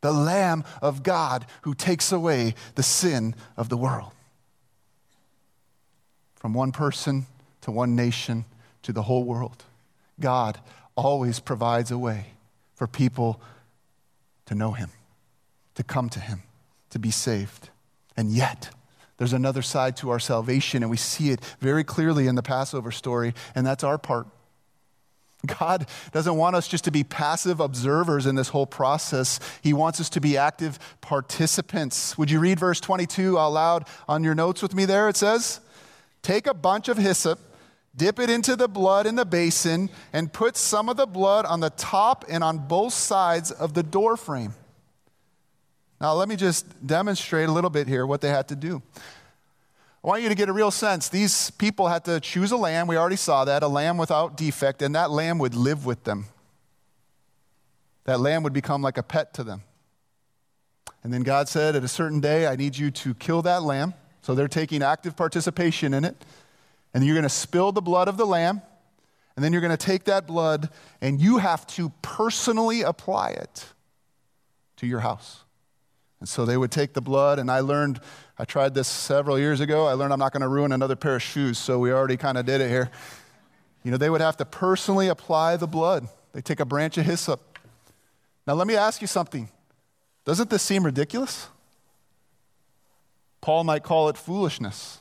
the 0.00 0.12
Lamb 0.12 0.64
of 0.80 1.02
God 1.02 1.46
who 1.62 1.74
takes 1.74 2.10
away 2.10 2.54
the 2.74 2.82
sin 2.82 3.34
of 3.56 3.68
the 3.68 3.76
world. 3.76 4.12
From 6.34 6.54
one 6.54 6.72
person 6.72 7.26
to 7.60 7.70
one 7.70 7.94
nation 7.94 8.44
to 8.82 8.92
the 8.92 9.02
whole 9.02 9.24
world. 9.24 9.64
God 10.18 10.58
always 10.96 11.40
provides 11.40 11.90
a 11.90 11.98
way 11.98 12.26
for 12.74 12.86
people 12.86 13.40
to 14.46 14.54
know 14.54 14.72
Him, 14.72 14.90
to 15.76 15.84
come 15.84 16.08
to 16.10 16.20
Him, 16.20 16.42
to 16.90 16.98
be 16.98 17.10
saved. 17.10 17.70
And 18.16 18.30
yet, 18.30 18.70
there's 19.18 19.32
another 19.32 19.62
side 19.62 19.96
to 19.98 20.10
our 20.10 20.18
salvation, 20.18 20.82
and 20.82 20.90
we 20.90 20.96
see 20.96 21.30
it 21.30 21.40
very 21.60 21.84
clearly 21.84 22.26
in 22.26 22.34
the 22.34 22.42
Passover 22.42 22.90
story, 22.90 23.34
and 23.54 23.66
that's 23.66 23.84
our 23.84 23.98
part. 23.98 24.26
God 25.58 25.86
doesn't 26.12 26.36
want 26.36 26.54
us 26.54 26.68
just 26.68 26.84
to 26.84 26.92
be 26.92 27.02
passive 27.02 27.58
observers 27.58 28.26
in 28.26 28.36
this 28.36 28.48
whole 28.48 28.66
process. 28.66 29.40
He 29.60 29.72
wants 29.72 30.00
us 30.00 30.08
to 30.10 30.20
be 30.20 30.36
active 30.36 30.78
participants. 31.00 32.16
Would 32.16 32.30
you 32.30 32.38
read 32.38 32.60
verse 32.60 32.80
22 32.80 33.38
out 33.38 33.48
loud 33.48 33.88
on 34.08 34.22
your 34.22 34.36
notes 34.36 34.62
with 34.62 34.74
me 34.74 34.84
there? 34.84 35.08
It 35.08 35.16
says, 35.16 35.60
Take 36.22 36.46
a 36.46 36.54
bunch 36.54 36.88
of 36.88 36.96
hyssop 36.96 37.40
Dip 37.94 38.18
it 38.18 38.30
into 38.30 38.56
the 38.56 38.68
blood 38.68 39.06
in 39.06 39.16
the 39.16 39.26
basin 39.26 39.90
and 40.12 40.32
put 40.32 40.56
some 40.56 40.88
of 40.88 40.96
the 40.96 41.06
blood 41.06 41.44
on 41.44 41.60
the 41.60 41.70
top 41.70 42.24
and 42.28 42.42
on 42.42 42.66
both 42.66 42.94
sides 42.94 43.50
of 43.50 43.74
the 43.74 43.82
door 43.82 44.16
frame. 44.16 44.54
Now, 46.02 46.14
let 46.14 46.28
me 46.28 46.34
just 46.34 46.84
demonstrate 46.84 47.48
a 47.48 47.52
little 47.52 47.70
bit 47.70 47.86
here 47.86 48.04
what 48.04 48.20
they 48.20 48.28
had 48.28 48.48
to 48.48 48.56
do. 48.56 48.82
I 50.02 50.08
want 50.08 50.22
you 50.24 50.28
to 50.30 50.34
get 50.34 50.48
a 50.48 50.52
real 50.52 50.72
sense. 50.72 51.08
These 51.08 51.52
people 51.52 51.86
had 51.86 52.04
to 52.06 52.18
choose 52.18 52.50
a 52.50 52.56
lamb. 52.56 52.88
We 52.88 52.96
already 52.96 53.14
saw 53.14 53.44
that, 53.44 53.62
a 53.62 53.68
lamb 53.68 53.98
without 53.98 54.36
defect, 54.36 54.82
and 54.82 54.96
that 54.96 55.12
lamb 55.12 55.38
would 55.38 55.54
live 55.54 55.86
with 55.86 56.02
them. 56.02 56.24
That 58.02 58.18
lamb 58.18 58.42
would 58.42 58.52
become 58.52 58.82
like 58.82 58.98
a 58.98 59.02
pet 59.04 59.32
to 59.34 59.44
them. 59.44 59.62
And 61.04 61.14
then 61.14 61.22
God 61.22 61.48
said, 61.48 61.76
at 61.76 61.84
a 61.84 61.88
certain 61.88 62.18
day, 62.18 62.48
I 62.48 62.56
need 62.56 62.76
you 62.76 62.90
to 62.90 63.14
kill 63.14 63.42
that 63.42 63.62
lamb. 63.62 63.94
So 64.22 64.34
they're 64.34 64.48
taking 64.48 64.82
active 64.82 65.16
participation 65.16 65.94
in 65.94 66.04
it 66.04 66.24
and 66.94 67.04
you're 67.04 67.14
going 67.14 67.22
to 67.22 67.28
spill 67.28 67.70
the 67.70 67.80
blood 67.80 68.08
of 68.08 68.16
the 68.16 68.26
lamb, 68.26 68.60
and 69.34 69.44
then 69.44 69.52
you're 69.52 69.62
going 69.62 69.70
to 69.70 69.76
take 69.76 70.04
that 70.04 70.26
blood 70.26 70.68
and 71.00 71.20
you 71.20 71.38
have 71.38 71.66
to 71.68 71.90
personally 72.02 72.82
apply 72.82 73.30
it 73.30 73.66
to 74.76 74.86
your 74.86 75.00
house. 75.00 75.44
And 76.22 76.28
so 76.28 76.46
they 76.46 76.56
would 76.56 76.70
take 76.70 76.92
the 76.92 77.00
blood, 77.00 77.40
and 77.40 77.50
I 77.50 77.58
learned, 77.58 77.98
I 78.38 78.44
tried 78.44 78.74
this 78.74 78.86
several 78.86 79.40
years 79.40 79.58
ago. 79.58 79.88
I 79.88 79.94
learned 79.94 80.12
I'm 80.12 80.20
not 80.20 80.32
going 80.32 80.42
to 80.42 80.48
ruin 80.48 80.70
another 80.70 80.94
pair 80.94 81.16
of 81.16 81.22
shoes, 81.22 81.58
so 81.58 81.80
we 81.80 81.90
already 81.90 82.16
kind 82.16 82.38
of 82.38 82.46
did 82.46 82.60
it 82.60 82.68
here. 82.68 82.92
You 83.82 83.90
know, 83.90 83.96
they 83.96 84.08
would 84.08 84.20
have 84.20 84.36
to 84.36 84.44
personally 84.44 85.08
apply 85.08 85.56
the 85.56 85.66
blood. 85.66 86.06
They 86.32 86.40
take 86.40 86.60
a 86.60 86.64
branch 86.64 86.96
of 86.96 87.06
hyssop. 87.06 87.58
Now, 88.46 88.54
let 88.54 88.68
me 88.68 88.76
ask 88.76 89.00
you 89.00 89.08
something. 89.08 89.48
Doesn't 90.24 90.48
this 90.48 90.62
seem 90.62 90.84
ridiculous? 90.84 91.48
Paul 93.40 93.64
might 93.64 93.82
call 93.82 94.08
it 94.08 94.16
foolishness. 94.16 95.00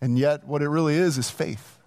And 0.00 0.18
yet, 0.18 0.48
what 0.48 0.62
it 0.62 0.68
really 0.68 0.96
is 0.96 1.16
is 1.16 1.30
faith. 1.30 1.78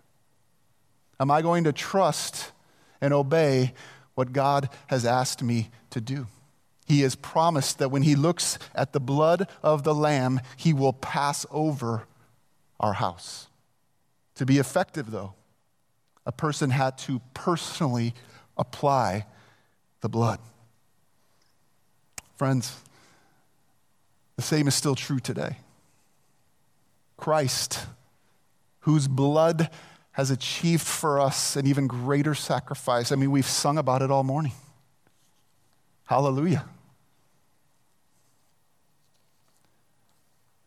Am 1.20 1.30
I 1.30 1.42
going 1.42 1.66
to 1.66 1.74
trust 1.74 2.54
and 3.02 3.14
obey 3.14 3.74
what 4.16 4.32
God 4.32 4.70
has 4.88 5.06
asked 5.06 5.44
me 5.44 5.70
to 5.90 6.00
do? 6.00 6.26
He 6.90 7.02
has 7.02 7.16
promised 7.16 7.78
that 7.78 7.90
when 7.90 8.02
He 8.02 8.16
looks 8.16 8.60
at 8.76 8.92
the 8.92 9.00
blood 9.00 9.48
of 9.64 9.84
the 9.84 9.96
Lamb, 9.96 10.42
He 10.58 10.74
will 10.74 10.92
pass 10.92 11.46
over 11.52 12.08
our 12.80 12.94
house. 12.94 13.48
To 14.36 14.46
be 14.46 14.58
effective, 14.58 15.12
though, 15.12 15.36
a 16.26 16.32
person 16.32 16.72
had 16.72 16.98
to 17.00 17.22
personally 17.34 18.14
apply 18.58 19.26
the 20.02 20.10
blood. 20.10 20.40
Friends, 22.36 22.76
the 24.36 24.42
same 24.42 24.68
is 24.68 24.74
still 24.74 24.96
true 24.96 25.20
today. 25.20 25.58
Christ 27.18 27.86
whose 28.82 29.08
blood 29.08 29.70
has 30.14 30.32
achieved 30.32 30.82
for 30.82 31.20
us 31.20 31.56
an 31.56 31.68
even 31.68 31.86
greater 31.86 32.34
sacrifice. 32.34 33.12
I 33.12 33.16
mean, 33.16 33.30
we've 33.30 33.46
sung 33.46 33.78
about 33.78 34.02
it 34.02 34.10
all 34.10 34.24
morning. 34.24 34.54
Hallelujah. 36.06 36.66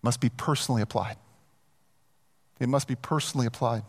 Must 0.03 0.21
be 0.21 0.29
personally 0.29 0.83
applied. 0.83 1.17
It 2.59 2.69
must 2.69 2.89
be 2.89 2.97
personally 2.97 3.47
applied. 3.47 3.83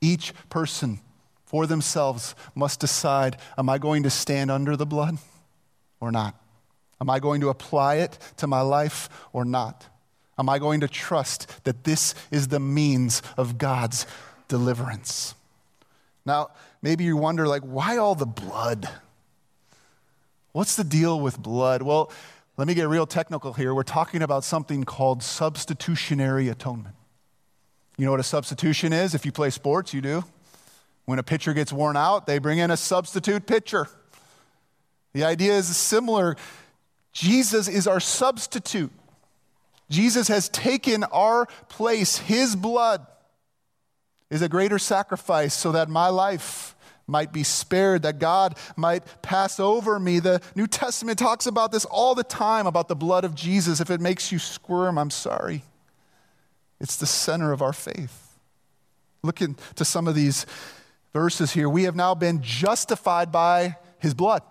Each 0.00 0.32
person 0.48 1.00
for 1.44 1.66
themselves 1.66 2.34
must 2.54 2.80
decide 2.80 3.36
am 3.58 3.68
I 3.68 3.78
going 3.78 4.02
to 4.04 4.10
stand 4.10 4.50
under 4.50 4.76
the 4.76 4.86
blood 4.86 5.18
or 6.00 6.12
not? 6.12 6.34
Am 7.00 7.10
I 7.10 7.18
going 7.18 7.40
to 7.40 7.48
apply 7.48 7.96
it 7.96 8.18
to 8.36 8.46
my 8.46 8.60
life 8.60 9.08
or 9.32 9.44
not? 9.44 9.86
Am 10.38 10.48
I 10.48 10.58
going 10.58 10.80
to 10.80 10.88
trust 10.88 11.64
that 11.64 11.84
this 11.84 12.14
is 12.30 12.48
the 12.48 12.60
means 12.60 13.22
of 13.36 13.58
God's 13.58 14.06
deliverance? 14.48 15.34
Now, 16.24 16.50
maybe 16.82 17.04
you 17.04 17.16
wonder, 17.16 17.46
like, 17.46 17.62
why 17.62 17.96
all 17.96 18.14
the 18.14 18.26
blood? 18.26 18.88
What's 20.52 20.76
the 20.76 20.84
deal 20.84 21.20
with 21.20 21.38
blood? 21.38 21.82
Well, 21.82 22.12
let 22.60 22.66
me 22.66 22.74
get 22.74 22.88
real 22.88 23.06
technical 23.06 23.54
here. 23.54 23.74
We're 23.74 23.84
talking 23.84 24.20
about 24.20 24.44
something 24.44 24.84
called 24.84 25.22
substitutionary 25.22 26.50
atonement. 26.50 26.94
You 27.96 28.04
know 28.04 28.10
what 28.10 28.20
a 28.20 28.22
substitution 28.22 28.92
is? 28.92 29.14
If 29.14 29.24
you 29.24 29.32
play 29.32 29.48
sports, 29.48 29.94
you 29.94 30.02
do. 30.02 30.24
When 31.06 31.18
a 31.18 31.22
pitcher 31.22 31.54
gets 31.54 31.72
worn 31.72 31.96
out, 31.96 32.26
they 32.26 32.36
bring 32.36 32.58
in 32.58 32.70
a 32.70 32.76
substitute 32.76 33.46
pitcher. 33.46 33.88
The 35.14 35.24
idea 35.24 35.54
is 35.54 35.74
similar. 35.74 36.36
Jesus 37.14 37.66
is 37.66 37.86
our 37.86 37.98
substitute. 37.98 38.92
Jesus 39.88 40.28
has 40.28 40.50
taken 40.50 41.04
our 41.04 41.46
place. 41.70 42.18
His 42.18 42.56
blood 42.56 43.06
is 44.28 44.42
a 44.42 44.50
greater 44.50 44.78
sacrifice 44.78 45.54
so 45.54 45.72
that 45.72 45.88
my 45.88 46.08
life, 46.08 46.76
might 47.10 47.32
be 47.32 47.42
spared, 47.42 48.02
that 48.02 48.18
God 48.18 48.56
might 48.76 49.04
pass 49.22 49.60
over 49.60 49.98
me. 49.98 50.20
The 50.20 50.40
New 50.54 50.66
Testament 50.66 51.18
talks 51.18 51.46
about 51.46 51.72
this 51.72 51.84
all 51.84 52.14
the 52.14 52.24
time 52.24 52.66
about 52.66 52.88
the 52.88 52.96
blood 52.96 53.24
of 53.24 53.34
Jesus. 53.34 53.80
If 53.80 53.90
it 53.90 54.00
makes 54.00 54.32
you 54.32 54.38
squirm, 54.38 54.98
I'm 54.98 55.10
sorry. 55.10 55.64
It's 56.80 56.96
the 56.96 57.06
center 57.06 57.52
of 57.52 57.60
our 57.60 57.72
faith. 57.72 58.38
Look 59.22 59.42
into 59.42 59.84
some 59.84 60.08
of 60.08 60.14
these 60.14 60.46
verses 61.12 61.52
here. 61.52 61.68
We 61.68 61.84
have 61.84 61.96
now 61.96 62.14
been 62.14 62.40
justified 62.42 63.30
by 63.30 63.76
his 63.98 64.14
blood. 64.14 64.42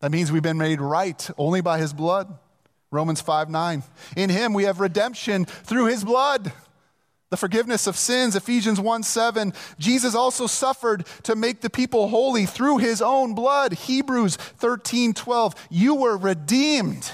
That 0.00 0.12
means 0.12 0.30
we've 0.30 0.42
been 0.42 0.58
made 0.58 0.80
right 0.80 1.28
only 1.38 1.60
by 1.60 1.78
his 1.78 1.92
blood. 1.92 2.38
Romans 2.90 3.20
5 3.20 3.50
9. 3.50 3.82
In 4.16 4.30
him 4.30 4.52
we 4.52 4.64
have 4.64 4.78
redemption 4.78 5.44
through 5.44 5.86
his 5.86 6.04
blood 6.04 6.52
the 7.30 7.36
forgiveness 7.36 7.86
of 7.86 7.96
sins 7.96 8.36
ephesians 8.36 8.80
1 8.80 9.02
7 9.02 9.52
jesus 9.78 10.14
also 10.14 10.46
suffered 10.46 11.06
to 11.22 11.34
make 11.34 11.60
the 11.60 11.70
people 11.70 12.08
holy 12.08 12.46
through 12.46 12.78
his 12.78 13.02
own 13.02 13.34
blood 13.34 13.72
hebrews 13.72 14.36
13 14.36 15.12
12 15.12 15.54
you 15.70 15.94
were 15.94 16.16
redeemed 16.16 17.12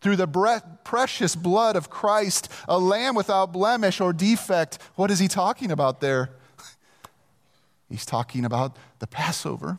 through 0.00 0.16
the 0.16 0.62
precious 0.84 1.34
blood 1.34 1.74
of 1.76 1.90
christ 1.90 2.48
a 2.68 2.78
lamb 2.78 3.14
without 3.14 3.52
blemish 3.52 4.00
or 4.00 4.12
defect. 4.12 4.78
What 4.94 5.10
is 5.10 5.18
he 5.18 5.28
talking 5.28 5.70
about 5.70 6.00
there? 6.00 6.30
He's 7.88 8.06
talking 8.06 8.44
about 8.44 8.76
the 8.98 9.06
passover 9.06 9.78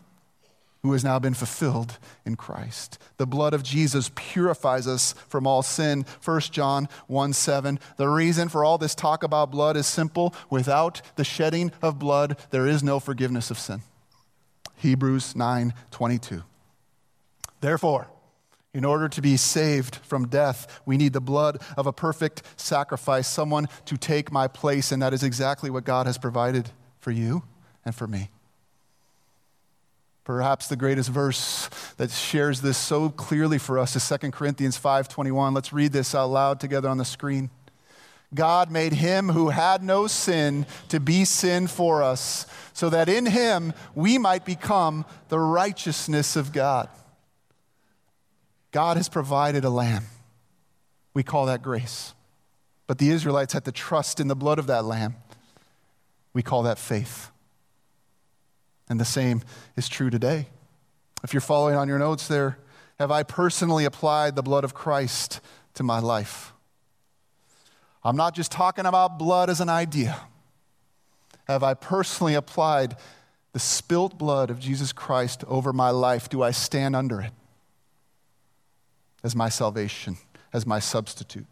who 0.88 0.94
has 0.94 1.04
now 1.04 1.20
been 1.20 1.34
fulfilled 1.34 2.00
in 2.26 2.36
Christ. 2.36 2.98
The 3.18 3.28
blood 3.28 3.54
of 3.54 3.64
Jesus 3.64 4.12
purifies 4.16 4.88
us 4.88 5.14
from 5.28 5.46
all 5.46 5.62
sin. 5.62 6.06
1 6.24 6.40
John 6.42 6.88
1 7.08 7.34
7. 7.34 7.80
The 7.98 8.08
reason 8.08 8.50
for 8.50 8.64
all 8.64 8.78
this 8.78 8.96
talk 8.96 9.24
about 9.24 9.52
blood 9.52 9.78
is 9.78 9.88
simple 9.88 10.34
without 10.50 11.02
the 11.16 11.24
shedding 11.24 11.72
of 11.82 12.00
blood, 12.00 12.40
there 12.52 12.68
is 12.68 12.84
no 12.84 13.00
forgiveness 13.00 13.52
of 13.52 13.60
sin. 13.60 13.82
Hebrews 14.78 15.36
9 15.36 15.74
22. 15.92 16.44
Therefore, 17.62 18.08
in 18.74 18.86
order 18.86 19.10
to 19.10 19.22
be 19.22 19.38
saved 19.38 19.96
from 19.96 20.28
death, 20.28 20.82
we 20.86 20.98
need 20.98 21.14
the 21.14 21.22
blood 21.22 21.62
of 21.76 21.88
a 21.88 21.94
perfect 21.94 22.44
sacrifice, 22.58 23.28
someone 23.28 23.68
to 23.86 23.98
take 23.98 24.32
my 24.32 24.48
place, 24.48 24.92
and 24.92 25.02
that 25.02 25.14
is 25.14 25.24
exactly 25.24 25.70
what 25.70 25.84
God 25.84 26.06
has 26.06 26.18
provided 26.18 26.70
for 27.00 27.12
you 27.12 27.44
and 27.84 27.96
for 27.96 28.06
me. 28.06 28.30
Perhaps 30.28 30.68
the 30.68 30.76
greatest 30.76 31.08
verse 31.08 31.70
that 31.96 32.12
shares 32.12 32.60
this 32.60 32.78
so 32.78 33.08
clearly 33.08 33.58
for 33.58 33.80
us 33.80 33.96
is 33.96 34.04
2 34.04 34.34
Corinthians 34.34 34.78
5:21. 34.78 35.54
Let's 35.54 35.72
read 35.72 35.94
this 35.94 36.14
out 36.14 36.28
loud 36.28 36.60
together 36.60 36.90
on 36.90 36.98
the 36.98 37.06
screen. 37.06 37.50
God 38.34 38.70
made 38.70 38.92
him 38.92 39.30
who 39.30 39.52
had 39.52 39.82
no 39.82 40.06
sin 40.06 40.66
to 40.90 41.00
be 41.00 41.24
sin 41.24 41.68
for 41.68 42.04
us, 42.04 42.46
so 42.74 42.90
that 42.90 43.08
in 43.08 43.28
him 43.28 43.72
we 43.96 44.18
might 44.18 44.44
become 44.44 45.06
the 45.30 45.40
righteousness 45.40 46.36
of 46.36 46.52
God. 46.52 46.90
God 48.72 48.98
has 48.98 49.08
provided 49.08 49.64
a 49.64 49.70
lamb. 49.70 50.08
We 51.14 51.24
call 51.24 51.46
that 51.46 51.62
grace. 51.62 52.14
But 52.86 52.98
the 52.98 53.12
Israelites 53.12 53.54
had 53.54 53.64
to 53.64 53.72
trust 53.72 54.20
in 54.20 54.28
the 54.28 54.36
blood 54.36 54.60
of 54.60 54.68
that 54.68 54.84
lamb. 54.84 55.16
We 56.34 56.44
call 56.44 56.64
that 56.64 56.80
faith. 56.80 57.32
And 58.90 59.00
the 59.00 59.06
same 59.06 59.42
is 59.76 59.90
true 59.90 60.10
today. 60.10 60.48
If 61.24 61.34
you're 61.34 61.42
following 61.42 61.76
on 61.76 61.88
your 61.88 62.00
notes 62.00 62.28
there, 62.28 62.58
have 63.00 63.12
I 63.12 63.24
personally 63.24 63.86
applied 63.86 64.36
the 64.36 64.44
blood 64.44 64.64
of 64.64 64.74
Christ 64.74 65.40
to 65.76 65.84
my 65.84 66.00
life? 66.00 66.54
I'm 68.04 68.16
not 68.16 68.34
just 68.34 68.52
talking 68.52 68.86
about 68.86 69.20
blood 69.20 69.50
as 69.50 69.60
an 69.60 69.70
idea. 69.70 70.20
Have 71.48 71.64
I 71.64 71.74
personally 71.74 72.36
applied 72.36 72.96
the 73.54 73.60
spilt 73.60 74.18
blood 74.18 74.50
of 74.50 74.60
Jesus 74.60 74.94
Christ 74.94 75.44
over 75.48 75.74
my 75.74 75.90
life? 75.90 76.30
Do 76.30 76.42
I 76.44 76.52
stand 76.52 76.96
under 76.96 77.22
it 77.22 77.32
as 79.24 79.36
my 79.36 79.50
salvation, 79.50 80.18
as 80.54 80.66
my 80.66 80.80
substitute? 80.80 81.46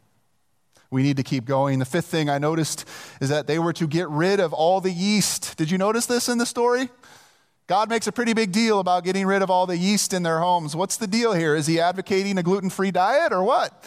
We 0.92 1.04
need 1.04 1.18
to 1.18 1.24
keep 1.24 1.46
going. 1.46 1.80
The 1.80 1.86
fifth 1.86 2.06
thing 2.06 2.30
I 2.30 2.38
noticed 2.38 2.86
is 3.20 3.30
that 3.30 3.48
they 3.48 3.60
were 3.60 3.74
to 3.74 3.88
get 3.88 4.08
rid 4.10 4.40
of 4.40 4.54
all 4.54 4.82
the 4.82 4.92
yeast. 4.92 5.58
Did 5.58 5.72
you 5.72 5.78
notice 5.78 6.06
this 6.06 6.30
in 6.30 6.38
the 6.38 6.46
story? 6.46 6.90
God 7.68 7.90
makes 7.90 8.06
a 8.06 8.12
pretty 8.12 8.34
big 8.34 8.52
deal 8.52 8.80
about 8.80 9.04
getting 9.04 9.26
rid 9.26 9.42
of 9.42 9.50
all 9.50 9.66
the 9.66 9.78
yeast 9.78 10.14
in 10.14 10.22
their 10.22 10.40
homes. 10.40 10.76
What's 10.76 10.98
the 10.98 11.08
deal 11.08 11.34
here? 11.34 11.56
Is 11.56 11.66
he 11.66 11.80
advocating 11.80 12.38
a 12.38 12.44
gluten 12.44 12.70
free 12.70 12.92
diet 12.92 13.34
or 13.34 13.44
what? 13.44 13.84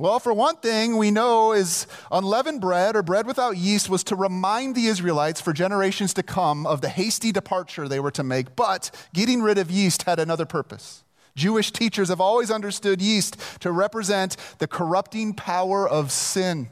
Well, 0.00 0.20
for 0.20 0.32
one 0.32 0.56
thing, 0.56 0.96
we 0.96 1.10
know 1.10 1.52
is 1.52 1.86
unleavened 2.12 2.60
bread 2.60 2.94
or 2.94 3.02
bread 3.02 3.26
without 3.26 3.56
yeast 3.56 3.90
was 3.90 4.04
to 4.04 4.14
remind 4.14 4.76
the 4.76 4.86
Israelites 4.86 5.40
for 5.40 5.52
generations 5.52 6.14
to 6.14 6.22
come 6.22 6.66
of 6.66 6.82
the 6.82 6.88
hasty 6.88 7.32
departure 7.32 7.88
they 7.88 7.98
were 7.98 8.12
to 8.12 8.22
make. 8.22 8.54
But 8.54 8.90
getting 9.12 9.42
rid 9.42 9.58
of 9.58 9.72
yeast 9.72 10.04
had 10.04 10.20
another 10.20 10.46
purpose. 10.46 11.02
Jewish 11.34 11.72
teachers 11.72 12.10
have 12.10 12.20
always 12.20 12.50
understood 12.50 13.00
yeast 13.00 13.36
to 13.60 13.72
represent 13.72 14.36
the 14.58 14.68
corrupting 14.68 15.34
power 15.34 15.88
of 15.88 16.12
sin. 16.12 16.68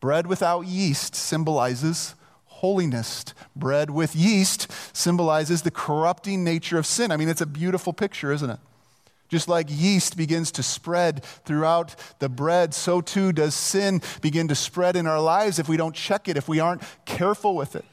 Bread 0.00 0.26
without 0.26 0.66
yeast 0.66 1.16
symbolizes 1.16 2.14
holiness. 2.64 3.26
Bread 3.54 3.90
with 3.90 4.16
yeast 4.16 4.72
symbolizes 4.96 5.60
the 5.60 5.70
corrupting 5.70 6.42
nature 6.42 6.78
of 6.78 6.86
sin. 6.86 7.12
I 7.12 7.18
mean, 7.18 7.28
it's 7.28 7.42
a 7.42 7.46
beautiful 7.46 7.92
picture, 7.92 8.32
isn't 8.32 8.48
it? 8.48 8.58
Just 9.28 9.48
like 9.48 9.66
yeast 9.68 10.16
begins 10.16 10.50
to 10.52 10.62
spread 10.62 11.22
throughout 11.44 11.94
the 12.20 12.30
bread, 12.30 12.72
so 12.72 13.02
too 13.02 13.32
does 13.32 13.54
sin 13.54 14.00
begin 14.22 14.48
to 14.48 14.54
spread 14.54 14.96
in 14.96 15.06
our 15.06 15.20
lives 15.20 15.58
if 15.58 15.68
we 15.68 15.76
don't 15.76 15.94
check 15.94 16.26
it, 16.26 16.38
if 16.38 16.48
we 16.48 16.58
aren't 16.58 16.80
careful 17.04 17.54
with 17.54 17.76
it. 17.76 17.84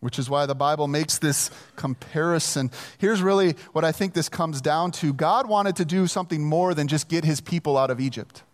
Which 0.00 0.18
is 0.18 0.30
why 0.30 0.46
the 0.46 0.54
Bible 0.54 0.88
makes 0.88 1.18
this 1.18 1.50
comparison. 1.76 2.70
Here's 2.96 3.20
really 3.20 3.52
what 3.72 3.84
I 3.84 3.92
think 3.92 4.14
this 4.14 4.30
comes 4.30 4.62
down 4.62 4.92
to 4.92 5.12
God 5.12 5.46
wanted 5.46 5.76
to 5.76 5.84
do 5.84 6.06
something 6.06 6.42
more 6.42 6.72
than 6.72 6.88
just 6.88 7.08
get 7.08 7.26
his 7.26 7.42
people 7.42 7.76
out 7.76 7.90
of 7.90 8.00
Egypt, 8.00 8.44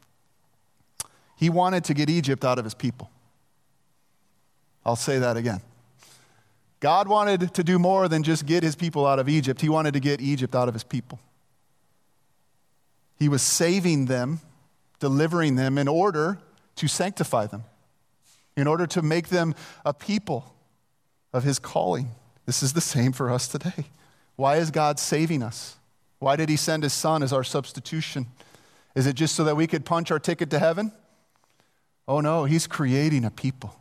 He 1.36 1.48
wanted 1.48 1.84
to 1.84 1.94
get 1.94 2.10
Egypt 2.10 2.44
out 2.44 2.58
of 2.58 2.64
his 2.64 2.74
people. 2.74 3.10
I'll 4.84 4.96
say 4.96 5.18
that 5.18 5.36
again. 5.36 5.60
God 6.80 7.08
wanted 7.08 7.54
to 7.54 7.62
do 7.62 7.78
more 7.78 8.08
than 8.08 8.22
just 8.22 8.46
get 8.46 8.62
his 8.62 8.74
people 8.74 9.06
out 9.06 9.18
of 9.18 9.28
Egypt, 9.28 9.60
he 9.60 9.68
wanted 9.68 9.94
to 9.94 10.00
get 10.00 10.20
Egypt 10.20 10.54
out 10.54 10.68
of 10.68 10.74
his 10.74 10.84
people. 10.84 11.20
He 13.18 13.28
was 13.28 13.42
saving 13.42 14.06
them, 14.06 14.40
delivering 14.98 15.56
them 15.56 15.76
in 15.76 15.88
order 15.88 16.38
to 16.76 16.88
sanctify 16.88 17.46
them, 17.46 17.64
in 18.56 18.66
order 18.66 18.86
to 18.86 19.02
make 19.02 19.28
them 19.28 19.54
a 19.84 19.92
people 19.92 20.54
of 21.32 21.44
his 21.44 21.58
calling. 21.58 22.12
This 22.46 22.62
is 22.62 22.72
the 22.72 22.80
same 22.80 23.12
for 23.12 23.30
us 23.30 23.46
today. 23.46 23.84
Why 24.36 24.56
is 24.56 24.70
God 24.70 24.98
saving 24.98 25.42
us? 25.42 25.76
Why 26.18 26.36
did 26.36 26.48
he 26.48 26.56
send 26.56 26.82
his 26.82 26.94
son 26.94 27.22
as 27.22 27.30
our 27.30 27.44
substitution? 27.44 28.26
Is 28.94 29.06
it 29.06 29.14
just 29.14 29.34
so 29.34 29.44
that 29.44 29.56
we 29.56 29.66
could 29.66 29.84
punch 29.84 30.10
our 30.10 30.18
ticket 30.18 30.48
to 30.50 30.58
heaven? 30.58 30.92
Oh 32.08 32.20
no, 32.20 32.44
he's 32.44 32.66
creating 32.66 33.26
a 33.26 33.30
people. 33.30 33.74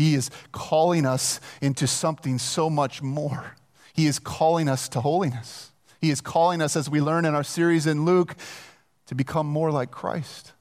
He 0.00 0.14
is 0.14 0.30
calling 0.50 1.04
us 1.04 1.40
into 1.60 1.86
something 1.86 2.38
so 2.38 2.70
much 2.70 3.02
more. 3.02 3.54
He 3.92 4.06
is 4.06 4.18
calling 4.18 4.66
us 4.66 4.88
to 4.88 5.00
holiness. 5.02 5.72
He 6.00 6.08
is 6.08 6.22
calling 6.22 6.62
us, 6.62 6.74
as 6.74 6.88
we 6.88 7.02
learn 7.02 7.26
in 7.26 7.34
our 7.34 7.44
series 7.44 7.86
in 7.86 8.06
Luke, 8.06 8.34
to 9.08 9.14
become 9.14 9.46
more 9.46 9.70
like 9.70 9.90
Christ. 9.90 10.52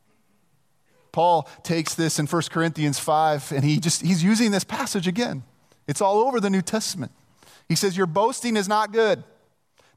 Paul 1.13 1.47
takes 1.63 1.95
this 1.95 2.19
in 2.19 2.27
1 2.27 2.41
Corinthians 2.51 2.99
5 2.99 3.53
and 3.53 3.63
he 3.63 3.79
just 3.79 4.01
he's 4.01 4.21
using 4.21 4.51
this 4.51 4.65
passage 4.65 5.07
again. 5.07 5.43
It's 5.87 6.01
all 6.01 6.19
over 6.19 6.41
the 6.41 6.49
New 6.49 6.61
Testament. 6.61 7.13
He 7.69 7.75
says 7.75 7.95
your 7.95 8.07
boasting 8.07 8.57
is 8.57 8.67
not 8.67 8.91
good. 8.91 9.23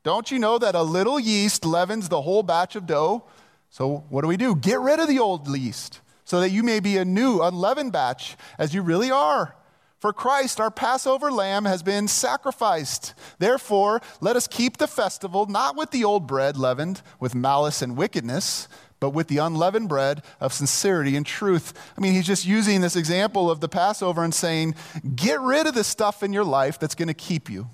Don't 0.05 0.31
you 0.31 0.39
know 0.39 0.57
that 0.59 0.77
a 0.77 0.83
little 0.83 1.19
yeast 1.19 1.65
leavens 1.65 2.09
the 2.09 2.23
whole 2.23 2.45
batch 2.45 2.77
of 2.77 2.87
dough? 2.87 3.25
So 3.71 4.05
what 4.09 4.23
do 4.23 4.29
we 4.29 4.37
do? 4.37 4.55
Get 4.55 4.79
rid 4.79 5.01
of 5.01 5.09
the 5.09 5.19
old 5.19 5.49
yeast 5.49 6.01
so 6.25 6.41
that 6.41 6.51
you 6.51 6.63
may 6.63 6.81
be 6.81 6.97
a 6.97 7.05
new, 7.05 7.43
unleavened 7.43 7.93
batch, 7.93 8.37
as 8.59 8.75
you 8.75 8.83
really 8.83 9.11
are. 9.11 9.55
For 9.99 10.13
Christ, 10.13 10.59
our 10.59 10.71
Passover 10.71 11.31
lamb, 11.31 11.65
has 11.65 11.83
been 11.83 12.09
sacrificed. 12.09 13.15
Therefore, 13.39 14.01
let 14.21 14.35
us 14.35 14.49
keep 14.49 14.79
the 14.79 14.89
festival 14.89 15.47
not 15.47 15.77
with 15.77 15.93
the 15.93 16.03
old 16.03 16.27
bread 16.27 16.57
leavened 16.57 17.03
with 17.21 17.37
malice 17.37 17.83
and 17.83 17.97
wickedness, 17.97 18.67
but 18.99 19.11
with 19.11 19.29
the 19.29 19.39
unleavened 19.39 19.89
bread 19.89 20.23
of 20.41 20.53
sincerity 20.53 21.17
and 21.17 21.25
truth. 21.25 21.73
I 21.97 22.01
mean, 22.01 22.15
he's 22.15 22.27
just 22.27 22.47
using 22.47 22.81
this 22.81 22.97
example 22.97 23.51
of 23.51 23.61
the 23.61 23.69
Passover 23.69 24.25
and 24.25 24.35
saying, 24.35 24.75
get 25.15 25.41
rid 25.41 25.67
of 25.67 25.75
the 25.75 25.85
stuff 25.85 26.23
in 26.23 26.33
your 26.33 26.45
life 26.45 26.79
that's 26.79 26.95
going 26.95 27.09
to 27.09 27.15
keep 27.15 27.49
you 27.49 27.69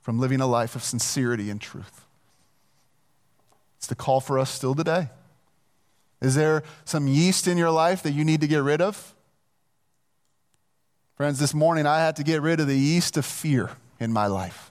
from 0.00 0.20
living 0.20 0.40
a 0.40 0.46
life 0.46 0.76
of 0.76 0.84
sincerity 0.84 1.50
and 1.50 1.60
truth. 1.60 2.06
It's 3.78 3.88
the 3.88 3.94
call 3.96 4.20
for 4.20 4.38
us 4.38 4.50
still 4.50 4.74
today. 4.74 5.10
Is 6.20 6.34
there 6.34 6.62
some 6.84 7.06
yeast 7.06 7.46
in 7.46 7.58
your 7.58 7.70
life 7.70 8.02
that 8.02 8.12
you 8.12 8.24
need 8.24 8.40
to 8.40 8.46
get 8.46 8.62
rid 8.62 8.80
of? 8.80 9.14
Friends, 11.16 11.38
this 11.38 11.54
morning 11.54 11.86
I 11.86 12.00
had 12.00 12.16
to 12.16 12.22
get 12.22 12.42
rid 12.42 12.60
of 12.60 12.66
the 12.66 12.78
yeast 12.78 13.16
of 13.16 13.24
fear 13.24 13.70
in 13.98 14.12
my 14.12 14.26
life. 14.26 14.70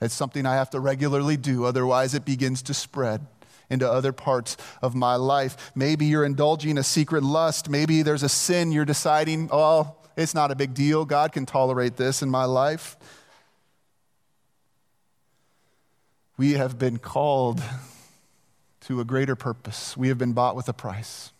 It's 0.00 0.14
something 0.14 0.44
I 0.44 0.54
have 0.56 0.70
to 0.70 0.80
regularly 0.80 1.36
do, 1.36 1.64
otherwise, 1.64 2.14
it 2.14 2.24
begins 2.24 2.62
to 2.62 2.74
spread 2.74 3.26
into 3.70 3.90
other 3.90 4.12
parts 4.12 4.56
of 4.82 4.94
my 4.94 5.16
life. 5.16 5.72
Maybe 5.74 6.06
you're 6.06 6.24
indulging 6.24 6.78
a 6.78 6.82
secret 6.82 7.22
lust. 7.22 7.68
Maybe 7.68 8.02
there's 8.02 8.22
a 8.22 8.28
sin 8.28 8.72
you're 8.72 8.84
deciding, 8.84 9.48
oh, 9.50 9.96
It's 10.16 10.34
not 10.34 10.50
a 10.50 10.54
big 10.54 10.72
deal. 10.72 11.04
God 11.04 11.32
can 11.32 11.44
tolerate 11.44 11.96
this 11.96 12.22
in 12.22 12.30
my 12.30 12.44
life. 12.46 12.96
We 16.38 16.54
have 16.54 16.78
been 16.78 16.98
called 16.98 17.62
to 18.86 19.00
a 19.00 19.04
greater 19.04 19.34
purpose. 19.34 19.96
We 19.96 20.08
have 20.08 20.18
been 20.18 20.32
bought 20.32 20.54
with 20.54 20.68
a 20.68 20.72
price. 20.72 21.32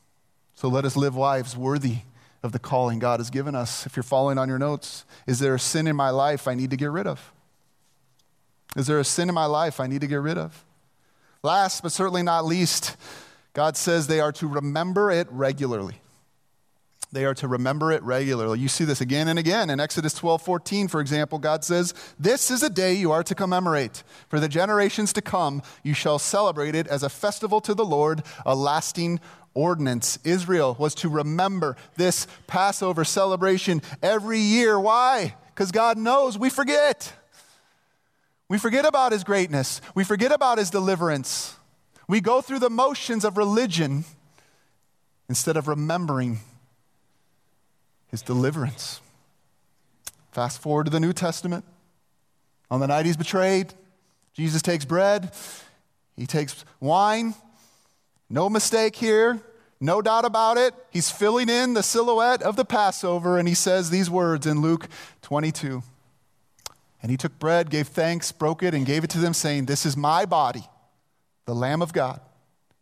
So 0.54 0.66
let 0.66 0.84
us 0.84 0.96
live 0.96 1.14
lives 1.14 1.56
worthy 1.56 1.98
of 2.42 2.50
the 2.50 2.58
calling 2.58 2.98
God 2.98 3.20
has 3.20 3.30
given 3.30 3.54
us. 3.54 3.86
If 3.86 3.94
you're 3.94 4.02
following 4.02 4.36
on 4.36 4.48
your 4.48 4.58
notes, 4.58 5.04
is 5.28 5.38
there 5.38 5.54
a 5.54 5.58
sin 5.60 5.86
in 5.86 5.94
my 5.94 6.10
life 6.10 6.48
I 6.48 6.54
need 6.54 6.70
to 6.70 6.76
get 6.76 6.90
rid 6.90 7.06
of? 7.06 7.32
Is 8.74 8.88
there 8.88 8.98
a 8.98 9.04
sin 9.04 9.28
in 9.28 9.34
my 9.34 9.46
life 9.46 9.78
I 9.78 9.86
need 9.86 10.00
to 10.00 10.08
get 10.08 10.16
rid 10.16 10.38
of? 10.38 10.64
Last 11.44 11.84
but 11.84 11.92
certainly 11.92 12.24
not 12.24 12.44
least, 12.44 12.96
God 13.52 13.76
says 13.76 14.08
they 14.08 14.20
are 14.20 14.32
to 14.32 14.48
remember 14.48 15.12
it 15.12 15.28
regularly. 15.30 16.00
They 17.16 17.24
are 17.24 17.34
to 17.36 17.48
remember 17.48 17.92
it 17.92 18.02
regularly. 18.02 18.58
You 18.58 18.68
see 18.68 18.84
this 18.84 19.00
again 19.00 19.26
and 19.26 19.38
again. 19.38 19.70
In 19.70 19.80
Exodus 19.80 20.12
12 20.12 20.42
14, 20.42 20.86
for 20.86 21.00
example, 21.00 21.38
God 21.38 21.64
says, 21.64 21.94
This 22.18 22.50
is 22.50 22.62
a 22.62 22.68
day 22.68 22.92
you 22.92 23.10
are 23.10 23.22
to 23.22 23.34
commemorate. 23.34 24.02
For 24.28 24.38
the 24.38 24.50
generations 24.50 25.14
to 25.14 25.22
come, 25.22 25.62
you 25.82 25.94
shall 25.94 26.18
celebrate 26.18 26.74
it 26.74 26.86
as 26.86 27.02
a 27.02 27.08
festival 27.08 27.62
to 27.62 27.72
the 27.72 27.86
Lord, 27.86 28.22
a 28.44 28.54
lasting 28.54 29.18
ordinance. 29.54 30.18
Israel 30.24 30.76
was 30.78 30.94
to 30.96 31.08
remember 31.08 31.78
this 31.96 32.26
Passover 32.48 33.02
celebration 33.02 33.80
every 34.02 34.40
year. 34.40 34.78
Why? 34.78 35.36
Because 35.54 35.72
God 35.72 35.96
knows 35.96 36.36
we 36.36 36.50
forget. 36.50 37.14
We 38.50 38.58
forget 38.58 38.84
about 38.84 39.12
his 39.12 39.24
greatness, 39.24 39.80
we 39.94 40.04
forget 40.04 40.32
about 40.32 40.58
his 40.58 40.68
deliverance. 40.68 41.56
We 42.08 42.20
go 42.20 42.42
through 42.42 42.58
the 42.58 42.68
motions 42.68 43.24
of 43.24 43.38
religion 43.38 44.04
instead 45.30 45.56
of 45.56 45.66
remembering 45.66 46.40
his 48.10 48.22
deliverance. 48.22 49.00
Fast 50.32 50.60
forward 50.60 50.84
to 50.84 50.90
the 50.90 51.00
New 51.00 51.12
Testament. 51.12 51.64
On 52.70 52.80
the 52.80 52.86
night 52.86 53.06
he's 53.06 53.16
betrayed, 53.16 53.72
Jesus 54.34 54.60
takes 54.60 54.84
bread, 54.84 55.32
he 56.16 56.26
takes 56.26 56.64
wine. 56.80 57.34
No 58.28 58.50
mistake 58.50 58.96
here, 58.96 59.40
no 59.80 60.02
doubt 60.02 60.24
about 60.24 60.58
it. 60.58 60.74
He's 60.90 61.10
filling 61.10 61.48
in 61.48 61.74
the 61.74 61.82
silhouette 61.82 62.42
of 62.42 62.56
the 62.56 62.64
Passover, 62.64 63.38
and 63.38 63.46
he 63.46 63.54
says 63.54 63.90
these 63.90 64.10
words 64.10 64.46
in 64.46 64.60
Luke 64.60 64.88
22. 65.22 65.82
And 67.02 67.10
he 67.10 67.16
took 67.16 67.38
bread, 67.38 67.70
gave 67.70 67.88
thanks, 67.88 68.32
broke 68.32 68.62
it, 68.62 68.74
and 68.74 68.84
gave 68.84 69.04
it 69.04 69.10
to 69.10 69.18
them, 69.18 69.32
saying, 69.32 69.66
This 69.66 69.86
is 69.86 69.96
my 69.96 70.24
body, 70.24 70.64
the 71.44 71.54
Lamb 71.54 71.82
of 71.82 71.92
God, 71.92 72.20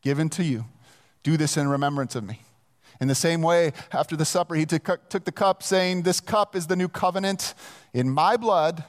given 0.02 0.30
to 0.30 0.44
you. 0.44 0.64
Do 1.22 1.36
this 1.36 1.56
in 1.56 1.68
remembrance 1.68 2.14
of 2.14 2.24
me. 2.24 2.40
In 3.00 3.08
the 3.08 3.14
same 3.14 3.42
way, 3.42 3.72
after 3.92 4.16
the 4.16 4.24
supper, 4.24 4.54
he 4.54 4.66
took, 4.66 5.08
the 5.10 5.32
cup, 5.32 5.62
saying, 5.62 6.02
This 6.02 6.20
cup 6.20 6.54
is 6.54 6.66
the 6.66 6.76
new 6.76 6.88
covenant 6.88 7.54
in 7.92 8.08
my 8.08 8.36
blood, 8.36 8.84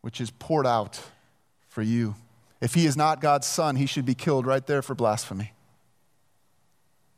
which 0.00 0.20
is 0.20 0.30
poured 0.30 0.66
out 0.66 1.00
for 1.68 1.82
you. 1.82 2.14
If 2.60 2.74
he 2.74 2.86
is 2.86 2.96
not 2.96 3.20
God's 3.20 3.46
son, 3.46 3.76
he 3.76 3.86
should 3.86 4.04
be 4.04 4.14
killed 4.14 4.46
right 4.46 4.66
there 4.66 4.82
for 4.82 4.94
blasphemy. 4.94 5.52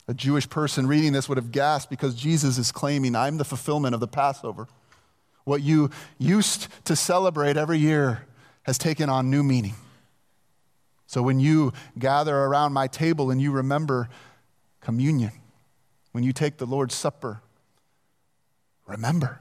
A 0.08 0.14
Jewish 0.14 0.48
person 0.48 0.86
reading 0.86 1.12
this 1.12 1.28
would 1.28 1.38
have 1.38 1.52
gasped 1.52 1.88
because 1.88 2.14
Jesus 2.14 2.58
is 2.58 2.72
claiming, 2.72 3.14
I'm 3.14 3.36
the 3.36 3.44
fulfillment 3.44 3.94
of 3.94 4.00
the 4.00 4.08
Passover. 4.08 4.66
What 5.44 5.62
you 5.62 5.90
used 6.18 6.66
to 6.84 6.96
celebrate 6.96 7.56
every 7.56 7.78
year 7.78 8.26
has 8.64 8.76
taken 8.76 9.08
on 9.08 9.30
new 9.30 9.42
meaning. 9.42 9.74
So 11.06 11.22
when 11.22 11.40
you 11.40 11.72
gather 11.98 12.36
around 12.36 12.72
my 12.72 12.86
table 12.86 13.30
and 13.30 13.40
you 13.40 13.50
remember 13.50 14.08
communion, 14.80 15.32
when 16.12 16.24
you 16.24 16.32
take 16.32 16.58
the 16.58 16.66
Lord's 16.66 16.94
Supper, 16.94 17.40
remember. 18.86 19.40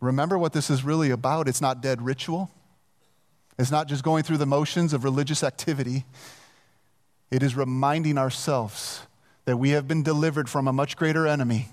Remember 0.00 0.38
what 0.38 0.52
this 0.52 0.70
is 0.70 0.84
really 0.84 1.10
about. 1.10 1.48
It's 1.48 1.60
not 1.60 1.80
dead 1.80 2.02
ritual, 2.02 2.50
it's 3.58 3.70
not 3.70 3.88
just 3.88 4.04
going 4.04 4.22
through 4.22 4.38
the 4.38 4.46
motions 4.46 4.92
of 4.92 5.04
religious 5.04 5.42
activity. 5.42 6.04
It 7.30 7.42
is 7.42 7.54
reminding 7.54 8.16
ourselves 8.16 9.02
that 9.44 9.58
we 9.58 9.70
have 9.70 9.86
been 9.86 10.02
delivered 10.02 10.48
from 10.48 10.66
a 10.66 10.72
much 10.72 10.96
greater 10.96 11.26
enemy 11.26 11.68